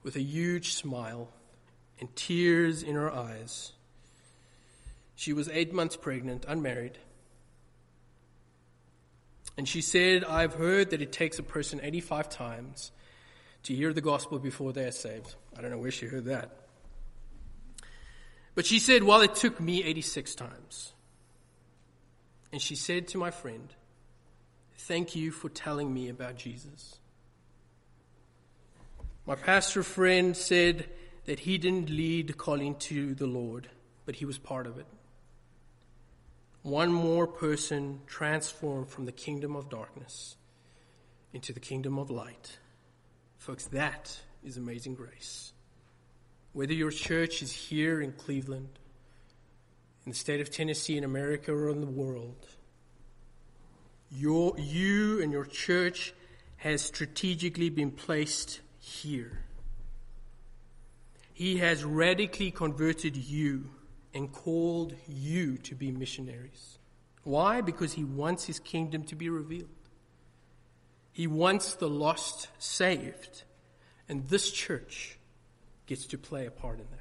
with 0.03 0.17
a 0.17 0.23
huge 0.23 0.75
smile 0.75 1.29
and 2.01 2.15
tears 2.17 2.83
in 2.83 2.95
her 2.95 3.11
eyes. 3.11 3.73
She 5.15 5.33
was 5.33 5.49
eight 5.51 5.73
months 5.73 5.97
pregnant, 5.97 6.45
unmarried. 6.49 6.99
And 9.57 9.69
she 9.69 9.81
said, 9.81 10.25
I've 10.25 10.55
heard 10.55 10.91
that 10.91 11.03
it 11.03 11.13
takes 11.13 11.39
a 11.39 11.43
person 11.43 11.81
85 11.83 12.29
times 12.29 12.91
to 13.65 13.75
hear 13.75 13.93
the 13.93 14.01
gospel 14.01 14.39
before 14.39 14.73
they 14.73 14.85
are 14.85 14.93
saved. 14.93 15.35
I 15.57 15.63
don't 15.63 15.71
know 15.71 15.79
where 15.79 15.91
she 15.91 16.07
heard 16.07 16.25
that. 16.27 16.51
But 18.55 18.67
she 18.67 18.79
said, 18.79 19.03
well, 19.03 19.21
it 19.21 19.35
took 19.35 19.61
me 19.61 19.83
86 19.83 20.35
times. 20.35 20.93
And 22.53 22.61
she 22.61 22.75
said 22.75 23.09
to 23.09 23.19
my 23.19 23.31
friend, 23.31 23.69
thank 24.77 25.17
you 25.17 25.31
for 25.31 25.49
telling 25.49 25.93
me 25.93 26.09
about 26.09 26.37
Jesus. 26.37 26.99
My 29.25 29.37
pastor 29.37 29.83
friend 29.83 30.37
said 30.37 30.89
that 31.25 31.41
he 31.41 31.57
didn't 31.57 31.89
lead 31.89 32.37
Colleen 32.37 32.75
to 32.75 33.15
the 33.15 33.27
Lord, 33.27 33.71
but 34.05 34.17
he 34.17 34.25
was 34.25 34.37
part 34.37 34.67
of 34.67 34.79
it. 34.79 34.87
One 36.63 36.93
more 36.93 37.27
person 37.27 38.01
transformed 38.07 38.89
from 38.89 39.07
the 39.07 39.13
kingdom 39.13 39.57
of 39.57 39.69
darkness 39.71 40.37
into 41.33 41.53
the 41.53 41.61
kingdom 41.61 41.99
of 41.99 42.11
light. 42.11 42.59
Folks, 43.43 43.65
that 43.73 44.21
is 44.45 44.57
amazing 44.57 44.95
grace. 44.95 45.53
Whether 46.53 46.75
your 46.75 46.93
church 46.93 47.43
is 47.43 47.51
here 47.51 48.01
in 48.01 48.13
Cleveland, 48.13 48.69
in 50.07 50.13
the 50.13 50.17
state 50.17 50.41
of 50.41 50.49
Tennessee, 50.49 50.97
in 50.97 51.03
America, 51.03 51.53
or 51.53 51.69
in 51.71 51.81
the 51.81 51.89
world, 51.89 52.47
your, 54.13 54.57
you 54.57 55.21
and 55.21 55.33
your 55.33 55.45
church 55.45 56.15
has 56.59 56.83
strategically 56.83 57.69
been 57.69 57.91
placed 57.91 58.61
here. 58.79 59.43
He 61.33 61.57
has 61.57 61.83
radically 61.83 62.53
converted 62.53 63.17
you 63.17 63.71
and 64.15 64.31
called 64.31 64.95
you 65.09 65.59
to 65.59 65.75
be 65.75 65.91
missionaries. 65.91 66.79
Why? 67.25 67.61
Because 67.61 67.95
he 67.95 68.05
wants 68.05 68.45
his 68.45 68.61
kingdom 68.61 69.03
to 69.07 69.17
be 69.17 69.29
revealed. 69.29 69.82
He 71.13 71.27
wants 71.27 71.75
the 71.75 71.89
lost 71.89 72.49
saved. 72.59 73.43
And 74.09 74.27
this 74.29 74.51
church 74.51 75.19
gets 75.87 76.07
to 76.07 76.19
play 76.19 76.47
a 76.47 76.51
part 76.51 76.79
in 76.79 76.87
that. 76.91 76.99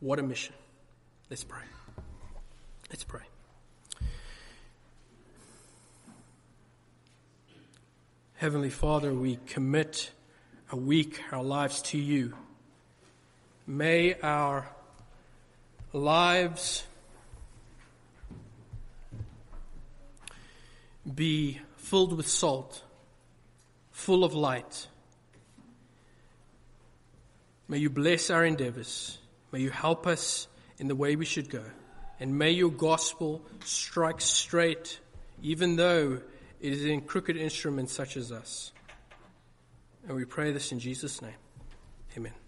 What 0.00 0.18
a 0.18 0.22
mission. 0.22 0.54
Let's 1.30 1.44
pray. 1.44 1.62
Let's 2.90 3.04
pray. 3.04 3.22
Heavenly 8.36 8.70
Father, 8.70 9.14
we 9.14 9.38
commit 9.46 10.10
a 10.70 10.76
week, 10.76 11.22
our 11.32 11.42
lives 11.42 11.80
to 11.82 11.98
you. 11.98 12.34
May 13.66 14.14
our 14.20 14.68
lives 15.92 16.84
be 21.14 21.60
filled 21.76 22.16
with 22.16 22.28
salt, 22.28 22.82
full 23.90 24.24
of 24.24 24.34
light. 24.34 24.88
May 27.68 27.78
you 27.78 27.90
bless 27.90 28.30
our 28.30 28.44
endeavors. 28.44 29.18
May 29.52 29.60
you 29.60 29.70
help 29.70 30.06
us 30.06 30.48
in 30.78 30.88
the 30.88 30.94
way 30.94 31.16
we 31.16 31.24
should 31.24 31.50
go. 31.50 31.62
And 32.20 32.38
may 32.38 32.50
your 32.50 32.70
gospel 32.70 33.42
strike 33.64 34.20
straight, 34.20 35.00
even 35.42 35.76
though 35.76 36.20
it 36.60 36.72
is 36.72 36.84
in 36.84 37.02
crooked 37.02 37.36
instruments 37.36 37.92
such 37.92 38.16
as 38.16 38.32
us. 38.32 38.72
And 40.06 40.16
we 40.16 40.24
pray 40.24 40.52
this 40.52 40.72
in 40.72 40.78
Jesus' 40.78 41.20
name. 41.20 41.34
Amen. 42.16 42.45